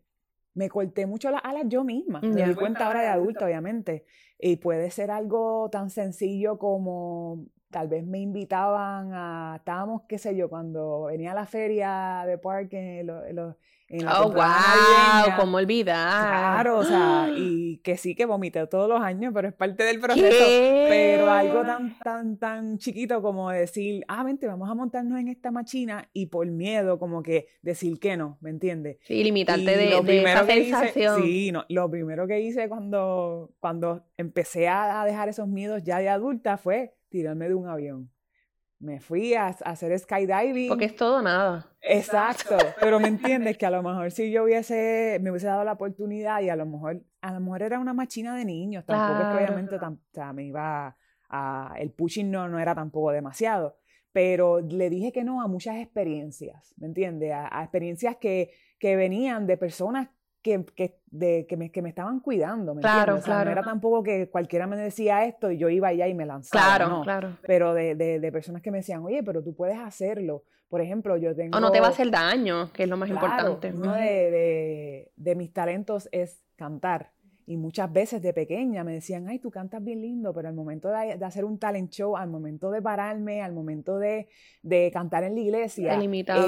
[0.59, 2.21] me corté mucho las alas yo misma.
[2.21, 4.05] Me di cuenta ahora de adulta, obviamente.
[4.41, 10.35] Y puede ser algo tan sencillo como tal vez me invitaban a, estábamos, qué sé
[10.35, 13.07] yo, cuando venía a la feria de parque,
[13.91, 16.28] oh, wow, cómo olvidar.
[16.28, 20.01] Claro, o sea, y que sí que vomité todos los años, pero es parte del
[20.01, 20.45] proceso.
[20.89, 25.51] Pero algo tan, tan, tan chiquito como decir, ah, vente, vamos a montarnos en esta
[25.51, 28.99] machina y por miedo como que decir que no, ¿me entiendes?
[29.03, 31.22] Sí, limitarte de, de esa sensación.
[31.22, 36.09] sí, no, lo primero que hice cuando, cuando empecé a dejar esos miedos ya de
[36.09, 38.11] adulta fue tirarme de un avión
[38.81, 40.68] me fui a, hacer skydiving.
[40.68, 41.66] Porque es todo nada.
[41.81, 45.72] Exacto, pero me entiendes que a lo mejor si yo hubiese, me hubiese dado la
[45.72, 49.37] oportunidad y a lo mejor, a lo mejor era una machina de niños, tampoco es
[49.37, 50.97] que obviamente o sea, me iba
[51.29, 53.79] a, el pushing no, no era tampoco demasiado,
[54.12, 57.33] pero le dije que no a muchas experiencias, ¿me entiendes?
[57.35, 60.09] A, experiencias que, que venían de personas
[60.43, 63.47] que, que, de, que, me, que me estaban cuidando, ¿me claro, Claro.
[63.47, 66.76] No era tampoco que cualquiera me decía esto y yo iba allá y me lanzaba,
[66.76, 67.03] Claro, no.
[67.03, 67.36] claro.
[67.47, 70.45] Pero de, de, de, personas que me decían, oye, pero tú puedes hacerlo.
[70.68, 71.57] Por ejemplo, yo tengo...
[71.57, 73.72] O no te va a hacer daño, que es lo más importante.
[73.72, 77.12] Uno de, de mis talentos es cantar.
[77.51, 80.90] Y muchas veces de pequeña me decían, ay, tú cantas bien lindo, pero al momento
[80.90, 84.28] de, hacer un talent show, al momento de pararme, al momento de,
[84.61, 85.99] de cantar en la iglesia,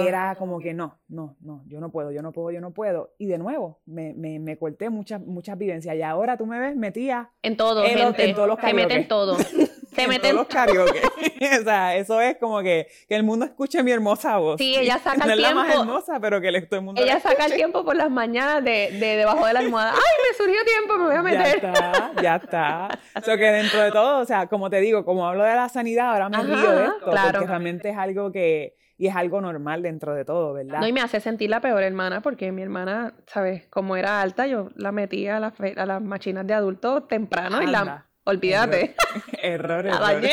[0.06, 3.14] era como que no, no, no, yo no puedo, yo no puedo, yo no puedo.
[3.16, 5.96] Y de nuevo, me, me, me corté muchas, muchas vivencias.
[5.96, 8.28] Y ahora tú me ves metida en todo, en, gente.
[8.28, 9.38] en todos los Se meten todo.
[10.02, 11.00] Se meten los karaoke.
[11.60, 14.56] o sea, eso es como que, que el mundo escuche mi hermosa voz.
[14.58, 15.54] Sí, ella saca no el tiempo.
[15.54, 17.96] No es la más hermosa, pero que todo el mundo Ella saca el tiempo por
[17.96, 19.92] las mañanas de, de debajo de la almohada.
[19.92, 20.98] ¡Ay, me surgió tiempo!
[20.98, 21.60] Me voy a meter.
[21.60, 22.88] Ya está, ya está.
[23.14, 26.12] Eso que dentro de todo, o sea, como te digo, como hablo de la sanidad,
[26.12, 27.10] ahora me río de esto.
[27.10, 27.32] Claro.
[27.32, 30.78] Porque realmente es algo que y es algo normal dentro de todo, ¿verdad?
[30.78, 33.66] No, y me hace sentir la peor hermana, porque mi hermana, ¿sabes?
[33.68, 38.09] Como era alta, yo la metía a, a las machinas de adultos temprano y la
[38.24, 38.94] Olvídate.
[39.42, 40.22] Error, error.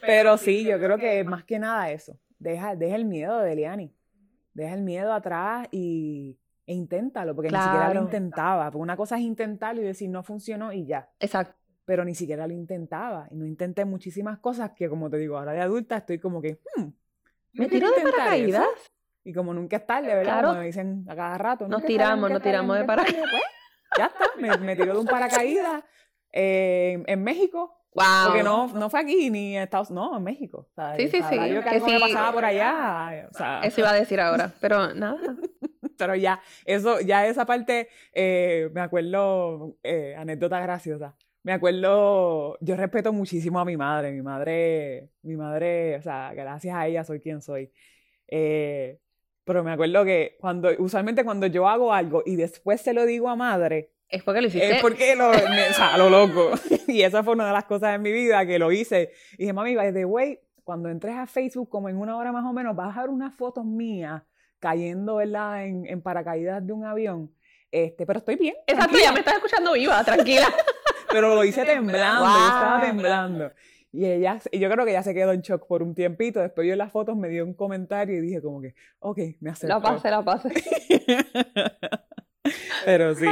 [0.00, 2.18] Pero sí, yo creo que más que nada eso.
[2.38, 3.94] Deja, deja el miedo de Eliani.
[4.54, 8.70] Deja el miedo atrás y, e inténtalo, porque ni siquiera lo intentaba.
[8.70, 11.10] Porque una cosa es intentarlo y decir no funcionó y ya.
[11.20, 11.54] Exacto.
[11.84, 13.28] Pero ni siquiera lo intentaba.
[13.30, 16.60] Y no intenté muchísimas cosas que, como te digo, ahora de adulta estoy como que,
[16.76, 16.88] hmm,
[17.54, 18.66] ¿me tiro de paracaídas?
[19.24, 20.42] Y como nunca es tarde, ¿verdad?
[20.42, 21.68] Como me dicen a cada rato.
[21.68, 23.30] Nos tiramos, nos tiramos de paracaídas.
[23.30, 23.42] Pues,
[23.96, 25.84] ya está, me, me tiró de un paracaídas
[26.32, 27.74] eh, en México.
[27.94, 28.26] Wow.
[28.26, 30.68] Porque no, no fue aquí ni en Estados Unidos, no, en México.
[30.96, 31.36] sí, sí, sí.
[31.52, 33.28] Yo que, me pasaba por allá.
[33.30, 33.60] O sea.
[33.64, 35.18] Eso iba a decir ahora, pero nada.
[35.98, 41.16] pero ya, eso, ya esa parte, eh, me acuerdo, eh, anécdota graciosa.
[41.42, 44.12] Me acuerdo, yo respeto muchísimo a mi madre.
[44.12, 47.72] Mi madre, mi madre, o sea, gracias a ella soy quien soy.
[48.28, 49.00] Eh,
[49.48, 53.30] pero me acuerdo que cuando, usualmente cuando yo hago algo y después se lo digo
[53.30, 54.76] a madre, Es porque lo hiciste.
[54.76, 56.50] Es porque lo, o sea, lo loco.
[56.86, 59.10] y esa fue una de las cosas en mi vida que lo hice.
[59.32, 62.44] Y dije, mami, by the way, cuando entres a Facebook, como en una hora más
[62.44, 64.22] o menos, vas a ver unas fotos mías
[64.58, 67.32] cayendo, ¿verdad?, en, en paracaídas de un avión.
[67.70, 68.54] Este, pero estoy bien.
[68.66, 70.52] Exacto, ya me estás escuchando viva, tranquila.
[71.10, 73.52] pero lo hice temblando, yo estaba temblando.
[73.92, 76.40] Y ella, yo creo que ella se quedó en shock por un tiempito.
[76.40, 79.74] Después vio las fotos, me dio un comentario y dije como que, ok, me acerco.
[79.74, 80.48] La pase, la pase.
[82.84, 83.26] Pero sí.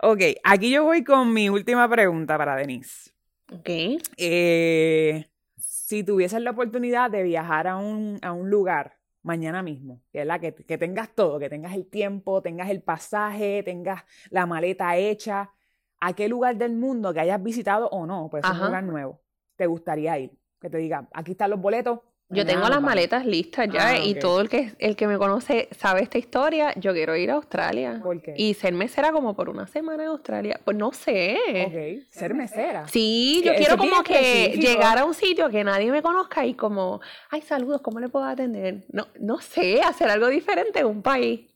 [0.00, 3.10] Ok, aquí yo voy con mi última pregunta para Denise.
[3.52, 3.68] Ok.
[4.16, 10.40] Eh, si tuvieses la oportunidad de viajar a un, a un lugar mañana mismo, ¿verdad?
[10.40, 15.52] Que, que tengas todo, que tengas el tiempo, tengas el pasaje, tengas la maleta hecha,
[16.00, 19.21] ¿a qué lugar del mundo que hayas visitado o no, pues es un lugar nuevo,
[19.56, 20.32] te gustaría ir?
[20.60, 22.00] Que te diga, aquí están los boletos,
[22.32, 25.68] yo tengo las maletas listas ya ah, y todo el que, el que me conoce
[25.78, 26.72] sabe esta historia.
[26.76, 28.00] Yo quiero ir a Australia.
[28.02, 28.34] ¿Por qué?
[28.36, 30.58] Y ser mesera como por una semana en Australia.
[30.64, 31.36] Pues no sé.
[31.66, 32.88] Ok, ser mesera.
[32.88, 37.00] Sí, yo quiero como que llegar a un sitio que nadie me conozca y como,
[37.30, 38.84] ay, saludos, ¿cómo le puedo atender?
[38.90, 41.51] No, no sé, hacer algo diferente en un país.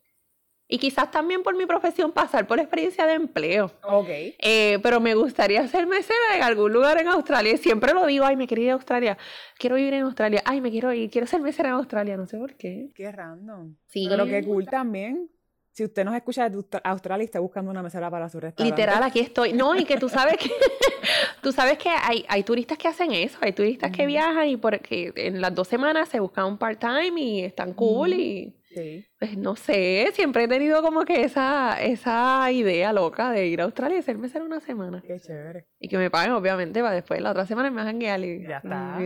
[0.68, 3.70] Y quizás también por mi profesión pasar por experiencia de empleo.
[3.84, 4.08] Ok.
[4.10, 7.52] Eh, pero me gustaría ser mesera en algún lugar en Australia.
[7.52, 9.16] Y siempre lo digo, ay, me quiero ir a Australia.
[9.58, 10.42] Quiero vivir en Australia.
[10.44, 11.08] Ay, me quiero ir.
[11.08, 12.16] Quiero ser mesera en Australia.
[12.16, 12.90] No sé por qué.
[12.94, 13.76] Qué random.
[13.86, 14.06] Sí.
[14.08, 15.30] Pero qué cool también.
[15.70, 18.64] Si usted nos escucha de Australia y está buscando una mesera para su restaurante.
[18.64, 19.52] Literal, aquí estoy.
[19.52, 20.50] No, y que tú sabes que
[21.42, 23.38] tú sabes que hay, hay turistas que hacen eso.
[23.42, 27.40] Hay turistas que viajan y porque en las dos semanas se buscan un part-time y
[27.44, 28.56] están cool y
[29.18, 33.64] pues no sé, siempre he tenido como que esa, esa idea loca de ir a
[33.64, 35.02] Australia y ser mesera una semana.
[35.06, 35.66] Qué chévere.
[35.78, 38.58] Y que me paguen, obviamente, para después la otra semana me dejan guiar y ya
[38.58, 38.98] está.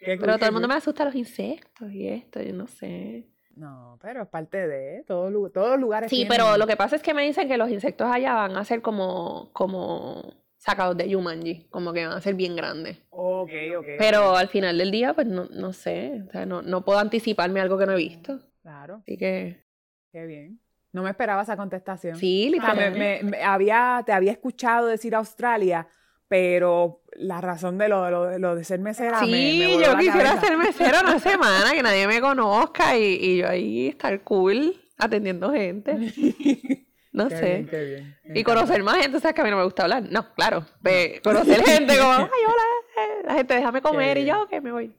[0.00, 3.28] pero todo el mundo me asusta los insectos y esto, yo no sé.
[3.56, 6.10] No, pero es parte de todo, todos los lugares.
[6.10, 8.64] Sí, pero lo que pasa es que me dicen que los insectos allá van a
[8.64, 12.98] ser como, como sacados de Yumanji, como que van a ser bien grandes.
[13.10, 13.86] Ok, ok.
[13.98, 17.60] Pero al final del día, pues no, no sé, o sea, no, no puedo anticiparme
[17.60, 18.40] algo que no he visto.
[18.62, 19.02] Claro.
[19.02, 19.64] Así que.
[20.12, 20.60] Qué bien.
[20.92, 22.16] No me esperaba esa contestación.
[22.16, 23.24] Sí, literalmente.
[23.24, 25.88] me, había, te había escuchado decir Australia,
[26.28, 30.56] pero la razón de lo, de, lo, de ser mesera sí, me, yo quisiera ser
[30.58, 35.96] mesera una semana, que nadie me conozca y, y yo ahí estar cool atendiendo gente.
[37.12, 37.66] No sé.
[37.68, 38.16] qué bien.
[38.34, 40.02] Y conocer más gente, ¿sabes que a mí no me gusta hablar?
[40.10, 40.64] No, claro.
[41.22, 42.62] conocer gente como, ay, hola,
[42.96, 44.94] eh, la gente déjame comer y yo, que me voy.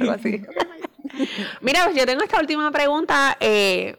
[0.00, 0.42] Algo así.
[1.60, 3.36] Mira, yo tengo esta última pregunta.
[3.40, 3.96] Eh,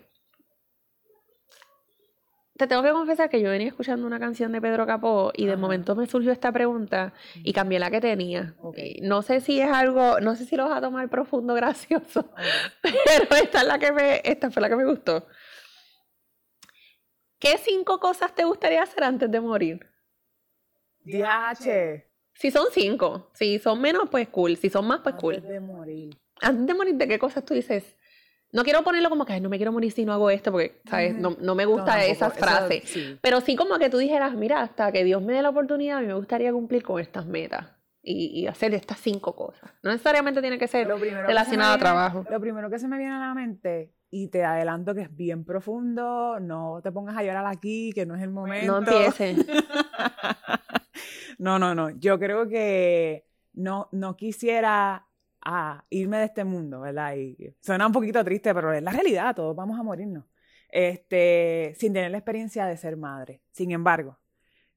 [2.62, 5.58] te tengo que confesar que yo venía escuchando una canción de Pedro Capó y de
[5.58, 7.12] momento me surgió esta pregunta
[7.44, 8.54] y cambié la que tenía.
[9.02, 12.32] No sé si es algo, no sé si lo vas a tomar profundo, gracioso,
[12.82, 15.26] pero esta es la que me, esta fue la que me gustó.
[17.40, 19.80] ¿Qué cinco cosas te gustaría hacer antes de morir?
[21.04, 22.06] DH.
[22.36, 24.56] Si son cinco, si son menos, pues cool.
[24.56, 25.38] Si son más, pues cool.
[25.38, 27.96] Antes de morir antes de morir, ¿de qué cosas tú dices?
[28.52, 31.16] No quiero ponerlo como que no me quiero morir si no hago esto, porque, ¿sabes?
[31.16, 32.84] No, no me gusta esa frase.
[33.22, 36.02] Pero sí como que tú dijeras, mira, hasta que Dios me dé la oportunidad, a
[36.02, 37.68] mí me gustaría cumplir con estas metas.
[38.04, 39.70] Y, hacer estas cinco cosas.
[39.84, 42.26] No necesariamente tiene que ser relacionado a trabajo.
[42.32, 45.46] Lo primero que se me viene a la mente, y te adelanto que es bien
[45.46, 48.72] profundo, no te pongas a llorar aquí, que no es el momento.
[48.72, 49.46] No empieces.
[51.38, 51.92] no, no, no.
[51.92, 55.06] Yo creo que no, no quisiera
[55.44, 57.16] a irme de este mundo, ¿verdad?
[57.16, 60.26] Y suena un poquito triste, pero es la realidad, todos vamos a morirnos.
[60.70, 63.42] Este, sin tener la experiencia de ser madre.
[63.52, 64.20] Sin embargo,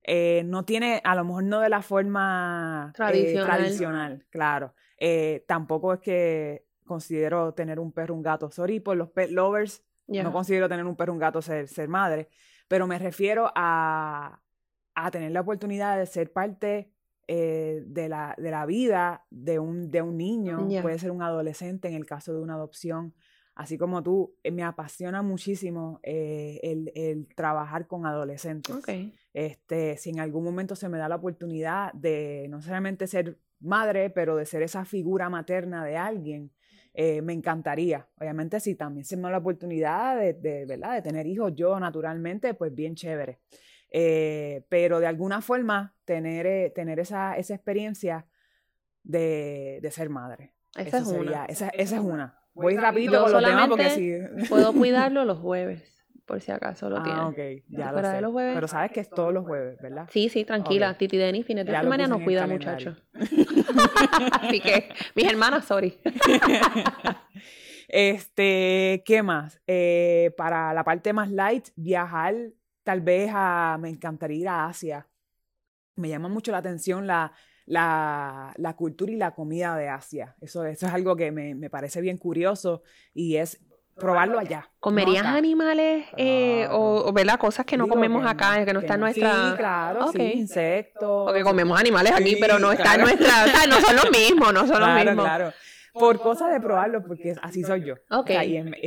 [0.03, 4.75] eh, no tiene, a lo mejor no de la forma eh, tradicional, claro.
[4.99, 8.51] Eh, tampoco es que considero tener un perro, un gato.
[8.51, 12.29] Sorry por los pet lovers, no considero tener un perro, un gato ser, ser madre,
[12.69, 14.43] pero me refiero a,
[14.95, 16.94] a tener la oportunidad de ser parte
[17.27, 21.89] eh, de, la, de, la, vida de un, de un niño, puede ser un adolescente
[21.89, 23.15] en el caso de una adopción.
[23.55, 28.77] Así como tú, eh, me apasiona muchísimo eh, el, el, trabajar con adolescentes.
[29.33, 34.11] Este, si en algún momento se me da la oportunidad de no solamente ser madre,
[34.11, 36.53] pero de ser esa figura materna de alguien,
[36.97, 38.09] me encantaría.
[38.21, 40.95] Obviamente, si también se me da la oportunidad de, de, ¿verdad?
[40.95, 43.41] de tener hijos yo naturalmente, pues bien chévere.
[43.97, 48.27] Eh, pero de alguna forma tener, eh, tener esa, esa experiencia
[49.05, 50.53] de, de, ser madre.
[50.77, 51.45] Esa es una.
[51.45, 52.37] Esa, esa, es una.
[52.55, 54.49] Voy rapidito con los temas porque si...
[54.49, 57.39] puedo cuidarlo los jueves, por si acaso lo ah, ok,
[57.69, 58.55] ya lo sé.
[58.55, 60.09] Pero sabes que es todos los jueves, ¿verdad?
[60.11, 60.99] Sí, sí, tranquila.
[60.99, 62.97] Titi Denis, fines de semana no cuida, muchacho.
[63.13, 66.01] Así que, mis hermanas, sorry.
[67.89, 69.61] este, ¿qué más?
[69.69, 72.35] Eh, para la parte más light, viajar
[72.85, 75.09] tal vez a, me encantaría ir a Asia.
[75.97, 77.33] Me llama mucho la atención la,
[77.67, 80.37] la, la cultura y la comida de Asia.
[80.41, 82.83] Eso, eso es algo que me, me parece bien curioso
[83.13, 83.61] y es
[83.97, 84.71] probarlo allá.
[84.81, 87.39] ¿Comerías animales eh, o, ¿verdad?
[87.39, 89.51] cosas que no comemos acá, que no está en nuestra...
[89.51, 91.27] Sí, claro, sí, insectos.
[91.27, 93.45] Porque comemos animales aquí, pero no está en nuestra...
[93.45, 95.25] O sea, no son los mismos, no son los mismos.
[95.25, 95.53] Claro,
[95.93, 97.95] Por cosa de probarlo, porque así soy yo.
[98.11, 98.31] Ok,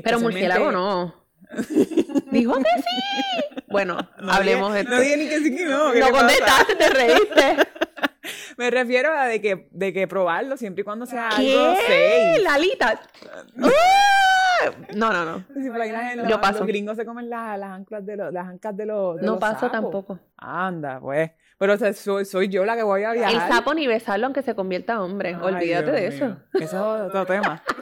[0.03, 1.27] pero murciélago no.
[2.31, 3.46] Dijo que sí.
[3.77, 3.95] Bueno,
[4.27, 4.95] hablemos de esto.
[4.95, 5.93] No dije ni que sí que no.
[5.93, 7.57] No contestaste, te reíste.
[8.57, 11.53] Me refiero a de que, de que probarlo siempre y cuando sea ¿Qué?
[11.53, 12.39] algo safe.
[12.41, 12.99] Lalita.
[14.95, 16.27] No, no, no.
[16.27, 16.59] Yo paso.
[16.59, 19.21] Los gringos se comen las, las anclas de los, las ancas de los.
[19.21, 20.19] no paso tampoco.
[20.37, 21.31] Anda, pues.
[21.59, 23.33] Pero soy, soy, yo la que voy a viajar.
[23.33, 25.35] El sapo ni besarlo aunque se convierta hombre.
[25.35, 26.37] Olvídate de eso.
[26.53, 27.63] Eso es otro tema.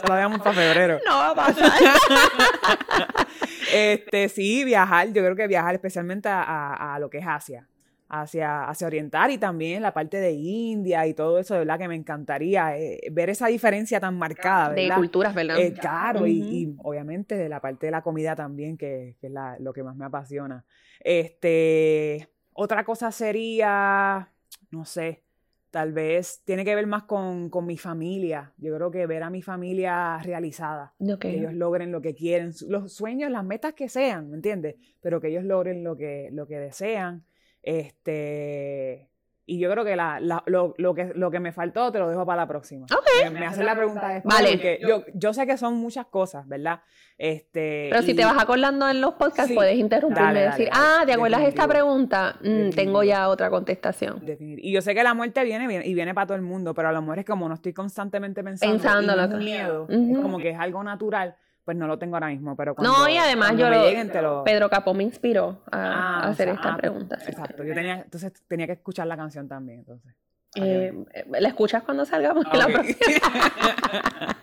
[0.00, 0.98] Se lo dejamos para febrero.
[1.06, 1.72] No va a pasar.
[3.72, 5.06] este, sí, viajar.
[5.08, 7.66] Yo creo que viajar especialmente a, a lo que es Asia
[8.08, 11.88] hacia, hacia oriental y también la parte de India y todo eso, de verdad que
[11.88, 14.96] me encantaría eh, ver esa diferencia tan marcada, ¿verdad?
[14.96, 15.58] De culturas, ¿verdad?
[15.58, 19.82] Eh, claro, y, obviamente de la parte de la comida también, que, es lo que
[19.82, 20.64] más me apasiona.
[21.00, 24.30] Este, otra cosa sería,
[24.70, 25.22] no sé,
[25.70, 28.52] tal vez tiene que ver más con, mi familia.
[28.56, 32.92] Yo creo que ver a mi familia realizada, que ellos logren lo que quieren, los
[32.92, 34.76] sueños, las metas que sean, ¿me entiendes?
[35.02, 37.24] Pero que ellos logren lo que, lo que desean.
[37.66, 39.10] Este,
[39.44, 42.24] y yo creo que la, lo, lo, que lo que me faltó te lo dejo
[42.24, 42.86] para la próxima.
[42.86, 43.32] Ok.
[43.32, 44.32] Me, me la pregunta después.
[44.32, 44.52] Vale.
[44.52, 46.80] Porque yo, yo sé que son muchas cosas, ¿verdad?
[47.18, 51.12] Este, Pero si te vas acordando en los podcasts, puedes interrumpirme y decir, ah, ¿te
[51.12, 52.36] acuerdas esta pregunta?
[52.40, 54.22] Mm, tengo ya otra contestación.
[54.38, 56.88] Y yo sé que la muerte viene, viene, y viene para todo el mundo, pero
[56.88, 58.74] a lo mejor es como no estoy constantemente pensando.
[58.74, 59.40] Pensándolo.
[59.40, 59.88] Y miedo.
[59.88, 61.34] Es como que es algo natural
[61.66, 64.94] pues no lo tengo ahora mismo, pero cuando, No, y además yo lo, Pedro Capó
[64.94, 67.18] me inspiró a, ah, hacer esta ah, pregunta.
[67.26, 70.14] Exacto, yo tenía, entonces tenía que escuchar la canción también, entonces.
[70.54, 70.94] Eh,
[71.28, 73.18] ¿La escuchas cuando salgamos la próxima?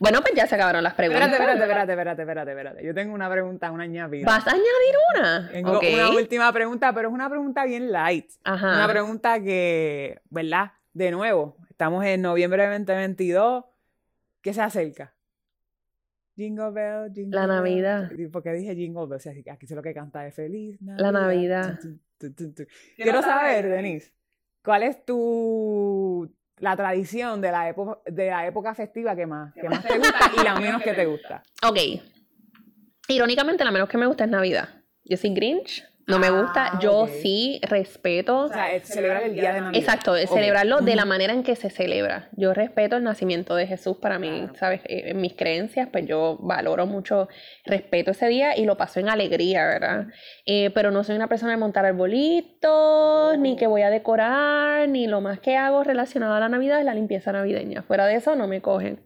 [0.00, 1.30] bueno, pues ya se acabaron las preguntas.
[1.30, 4.26] Espérate, espérate, espérate, espérate, espérate, Yo tengo una pregunta, una añadida.
[4.26, 5.50] ¿Vas a añadir una?
[5.52, 8.28] Tengo una última pregunta, pero es una pregunta bien light.
[8.42, 8.74] Ajá.
[8.74, 10.72] Una pregunta que, ¿verdad?
[10.94, 13.66] De nuevo, estamos en noviembre de 2022.
[14.42, 15.14] ¿Qué se acerca?
[16.40, 18.10] Jingle Bell, Jingle La Navidad.
[18.32, 21.02] Porque dije Jingle Bell, o sea, aquí sé lo que canta es Feliz Navidad.
[21.02, 21.80] La Navidad.
[22.96, 24.12] Quiero saber, Denise,
[24.64, 29.68] ¿cuál es tu la tradición de la, época, de la época festiva que más, que
[29.68, 31.42] más te gusta y la menos que te gusta?
[31.66, 31.78] Ok.
[33.08, 34.68] Irónicamente, la menos que me gusta es Navidad.
[35.04, 35.89] Yo soy Grinch.
[36.10, 36.72] No me gusta.
[36.72, 38.40] Ah, yo sí respeto.
[38.40, 39.80] O sea, celebrar el día de Navidad.
[39.80, 42.28] Exacto, celebrarlo de la manera en que se celebra.
[42.36, 44.80] Yo respeto el nacimiento de Jesús para mí, ¿sabes?
[44.86, 47.28] Eh, en mis creencias, pues yo valoro mucho,
[47.64, 50.06] respeto ese día y lo paso en alegría, ¿verdad?
[50.46, 55.06] Eh, pero no soy una persona de montar arbolitos, ni que voy a decorar, ni
[55.06, 57.82] lo más que hago relacionado a la Navidad es la limpieza navideña.
[57.82, 59.00] Fuera de eso, no me cogen.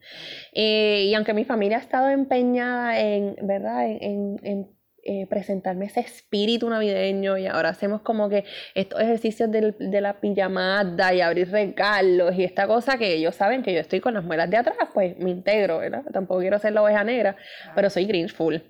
[0.54, 3.86] Eh, y aunque mi familia ha estado empeñada en, ¿verdad?
[3.86, 4.73] en, en
[5.06, 8.44] eh, presentarme ese espíritu navideño y ahora hacemos como que
[8.74, 13.74] estos ejercicios de la pijamada y abrir regalos y esta cosa que ellos saben que
[13.74, 16.04] yo estoy con las muelas de atrás, pues me integro, ¿verdad?
[16.10, 17.36] Tampoco quiero ser la oveja negra,
[17.74, 18.62] pero soy Grinchful.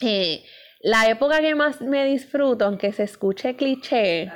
[0.00, 0.44] Eh,
[0.82, 4.30] la época que más me disfruto, aunque se escuche cliché,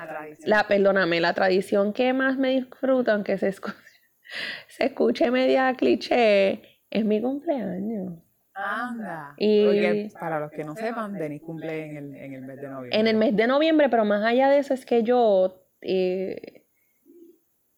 [0.45, 3.77] la, perdóname, la tradición que más me disfruto, aunque se escuche,
[4.67, 8.24] se escuche media cliché, es mi cumpleaños.
[8.55, 9.35] Anda.
[9.37, 13.01] Y para los que no sepan, Denis cumple en el, en el, mes de noviembre.
[13.01, 16.65] En el mes de noviembre, pero más allá de eso es que yo, eh,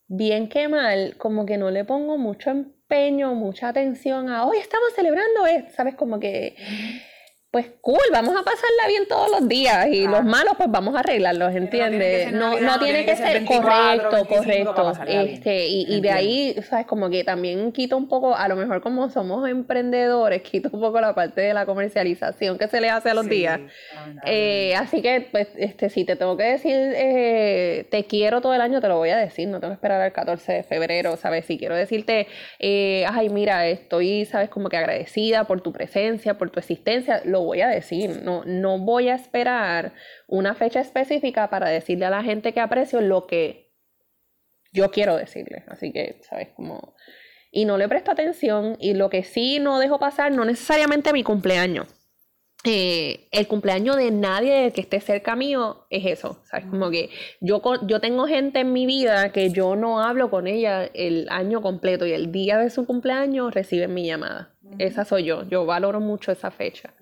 [0.06, 4.92] bien que mal, como que no le pongo mucho empeño, mucha atención a, hoy estamos
[4.94, 5.94] celebrando, esto, ¿sabes?
[5.94, 6.56] Como que
[7.56, 10.98] pues cool, vamos a pasarla bien todos los días y los malos pues vamos a
[10.98, 12.30] arreglarlos, ¿entiendes?
[12.30, 14.92] No, no, tiene que ser, correcto, correcto.
[15.06, 16.84] Este, y, y de ahí, ¿sabes?
[16.84, 21.00] Como que también quito un poco, a lo mejor como somos emprendedores, quito un poco
[21.00, 23.58] la parte de la comercialización que se le hace a los días.
[24.26, 28.60] Eh, así que, pues, este, si te tengo que decir, eh, te quiero todo el
[28.60, 31.46] año, te lo voy a decir, no tengo que esperar al 14 de febrero, ¿sabes?
[31.46, 32.26] Si quiero decirte,
[32.58, 34.50] eh, ay, mira, estoy, ¿sabes?
[34.50, 38.78] Como que agradecida por tu presencia, por tu existencia, lo voy a decir, no, no
[38.78, 39.94] voy a esperar
[40.28, 43.72] una fecha específica para decirle a la gente que aprecio lo que
[44.72, 45.64] yo quiero decirle.
[45.68, 46.48] Así que, ¿sabes?
[46.54, 46.94] Como...
[47.50, 51.22] Y no le presto atención y lo que sí no dejo pasar, no necesariamente mi
[51.22, 51.86] cumpleaños.
[52.68, 56.66] Eh, el cumpleaños de nadie que esté cerca mío es eso, ¿sabes?
[56.66, 60.84] Como que yo, yo tengo gente en mi vida que yo no hablo con ella
[60.92, 64.56] el año completo y el día de su cumpleaños reciben mi llamada.
[64.78, 66.92] Esa soy yo, yo valoro mucho esa fecha.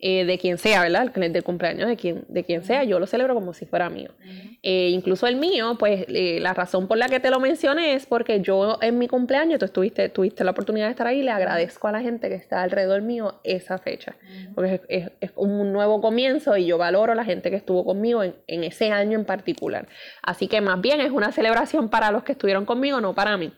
[0.00, 1.10] Eh, de quien sea, ¿verdad?
[1.12, 4.10] El del cumpleaños de quien, de quien sea, yo lo celebro como si fuera mío.
[4.62, 8.06] Eh, incluso el mío, pues eh, la razón por la que te lo mencioné es
[8.06, 11.88] porque yo en mi cumpleaños, tú estuviste, tuviste la oportunidad de estar ahí, le agradezco
[11.88, 14.16] a la gente que está alrededor mío esa fecha,
[14.54, 18.34] porque es, un nuevo comienzo y yo valoro a la gente que estuvo conmigo en,
[18.46, 19.88] en, ese año en particular.
[20.22, 23.52] Así que más bien es una celebración para los que estuvieron conmigo, no para mí.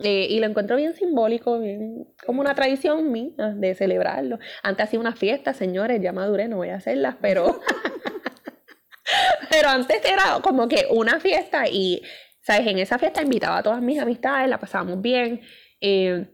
[0.00, 4.38] Y lo encuentro bien simbólico, bien como una tradición mía de celebrarlo.
[4.62, 7.60] Antes hacía una fiesta, señor ya maduré, no voy a hacerlas, pero...
[9.50, 12.02] pero antes era como que una fiesta y,
[12.42, 12.66] ¿sabes?
[12.66, 15.40] En esa fiesta invitaba a todas mis amistades, la pasábamos bien.
[15.80, 16.26] Eh,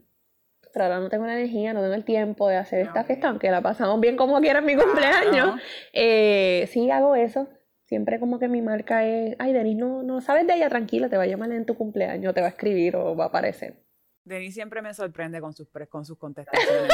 [0.73, 3.49] pero ahora no tengo la energía, no tengo el tiempo de hacer esta fiesta, aunque
[3.49, 5.59] la pasamos bien como quiera en mi cumpleaños.
[5.93, 7.47] Eh, sí, hago eso.
[7.85, 11.17] Siempre como que mi marca es, ay, Denis, no, no sabes de ella, tranquila, te
[11.17, 13.85] va a llamar en tu cumpleaños, te va a escribir o va a aparecer.
[14.23, 16.89] Denis siempre me sorprende con sus, con sus contestaciones.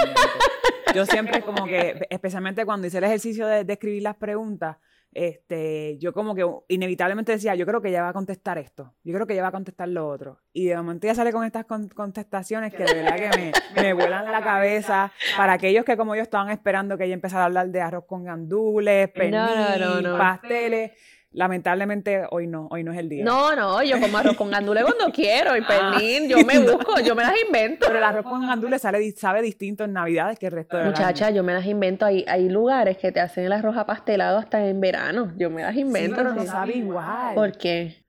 [0.93, 4.77] yo siempre como que, especialmente cuando hice el ejercicio de, escribir las preguntas,
[5.13, 9.13] este, yo como que inevitablemente decía, yo creo que ella va a contestar esto, yo
[9.13, 10.39] creo que ella va a contestar lo otro.
[10.53, 13.51] Y de momento ya sale con estas contestaciones que de verdad que me,
[13.81, 15.11] me vuelan la cabeza.
[15.37, 18.23] Para aquellos que como yo estaban esperando que ella empezara a hablar de arroz con
[18.23, 20.91] gandules, pernil, pasteles
[21.33, 23.23] Lamentablemente hoy no, hoy no es el día.
[23.23, 25.67] No, no, yo como arroz con gandules cuando quiero y ah.
[25.67, 27.85] pernil, yo me busco, yo me las invento.
[27.87, 31.29] Pero el arroz con gandules sale, sabe distinto en Navidades que el resto de Muchacha,
[31.29, 32.05] yo me las invento.
[32.05, 35.31] Hay, hay lugares que te hacen el arroz apastelado hasta en verano.
[35.37, 36.17] Yo me las invento.
[36.17, 37.33] pero no sabe igual.
[37.33, 38.03] ¿Por qué?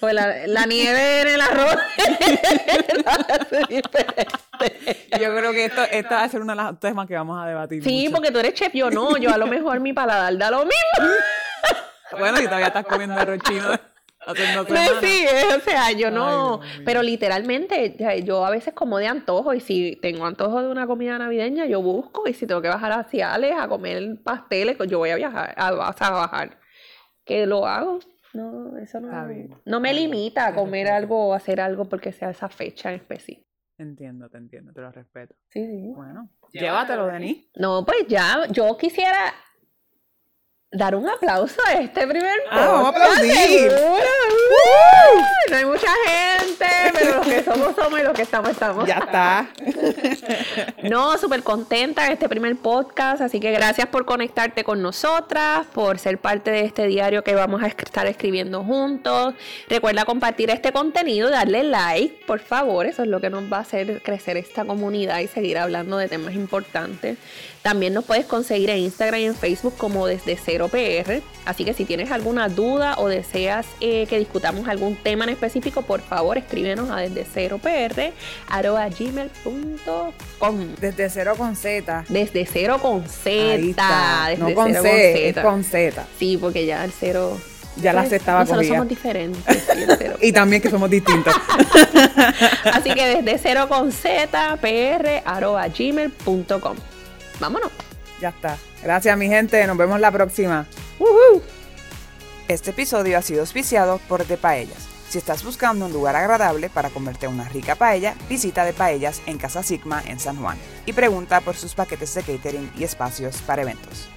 [0.00, 1.76] Pues la, la nieve en el arroz.
[5.20, 7.46] yo creo que esto, esta va a ser uno de los temas que vamos a
[7.46, 7.82] debatir.
[7.82, 9.16] Sí, porque tú eres chef, yo no.
[9.16, 11.14] Yo a lo mejor mi paladar da lo mismo.
[12.18, 13.68] Bueno, y todavía estás comiendo arroz chino.
[15.00, 15.24] sí,
[15.56, 20.26] o sea, yo no, pero literalmente yo a veces como de antojo y si tengo
[20.26, 23.68] antojo de una comida navideña yo busco y si tengo que bajar a Ciales a
[23.68, 26.58] comer pasteles, pues yo voy a viajar, a, a bajar,
[27.24, 28.00] que lo hago.
[28.34, 29.08] No, eso no,
[29.64, 33.46] no me limita a comer algo o hacer algo porque sea esa fecha en específico.
[33.78, 35.34] Entiendo, te entiendo, te lo respeto.
[35.48, 35.92] Sí, sí.
[35.94, 37.48] Bueno, llévatelo, Denis.
[37.54, 39.34] No, pues ya, yo quisiera
[40.76, 42.62] dar un aplauso a este primer podcast.
[42.62, 43.72] Ah, vamos a aplaudir.
[45.50, 48.86] no hay mucha gente, pero los que somos, somos y los que estamos, estamos.
[48.86, 49.48] Ya está.
[50.82, 55.98] no, súper contenta en este primer podcast, así que gracias por conectarte con nosotras, por
[55.98, 59.34] ser parte de este diario que vamos a estar escribiendo juntos.
[59.68, 63.60] Recuerda compartir este contenido, darle like, por favor, eso es lo que nos va a
[63.60, 67.16] hacer crecer esta comunidad y seguir hablando de temas importantes.
[67.66, 71.20] También nos puedes conseguir en Instagram y en Facebook como desde cero PR.
[71.44, 75.82] Así que si tienes alguna duda o deseas eh, que discutamos algún tema en específico,
[75.82, 78.12] por favor escríbenos a desde cero PR
[78.96, 80.12] gmail.com.
[80.80, 82.04] Desde cero con Z.
[82.08, 84.36] Desde cero con Z.
[84.38, 86.06] no con C, con Z.
[86.20, 87.36] Sí, porque ya el cero
[87.82, 89.42] ya la C estaba Nosotros somos diferentes.
[90.22, 91.34] y también que somos distintos.
[92.72, 95.24] Así que desde cero con Z, PR,
[95.76, 96.76] gmail.com.
[97.40, 97.70] Vámonos.
[98.20, 98.58] Ya está.
[98.82, 99.66] Gracias, mi gente.
[99.66, 100.66] Nos vemos la próxima.
[102.48, 104.88] Este episodio ha sido auspiciado por De Paellas.
[105.08, 109.38] Si estás buscando un lugar agradable para comerte una rica paella, visita De Paellas en
[109.38, 113.62] Casa Sigma en San Juan y pregunta por sus paquetes de catering y espacios para
[113.62, 114.08] eventos.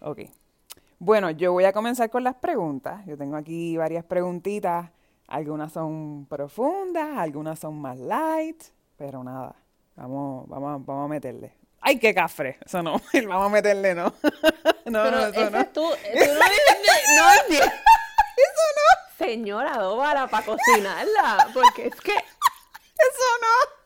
[0.00, 0.20] Ok.
[0.98, 3.04] Bueno, yo voy a comenzar con las preguntas.
[3.06, 4.90] Yo tengo aquí varias preguntitas.
[5.28, 8.62] Algunas son profundas, algunas son más light.
[9.00, 9.54] Pero nada,
[9.96, 11.54] vamos, vamos, vamos a meterle.
[11.80, 12.58] ¡Ay, qué cafre!
[12.62, 14.12] Eso no, vamos a meterle, no.
[14.84, 15.58] no Pero eso no.
[15.62, 17.32] Eh, tú, no no.
[17.40, 17.64] Eso
[18.76, 19.16] no.
[19.16, 22.12] Señora, adóbala para cocinarla, porque es que...
[22.12, 23.79] Eso no.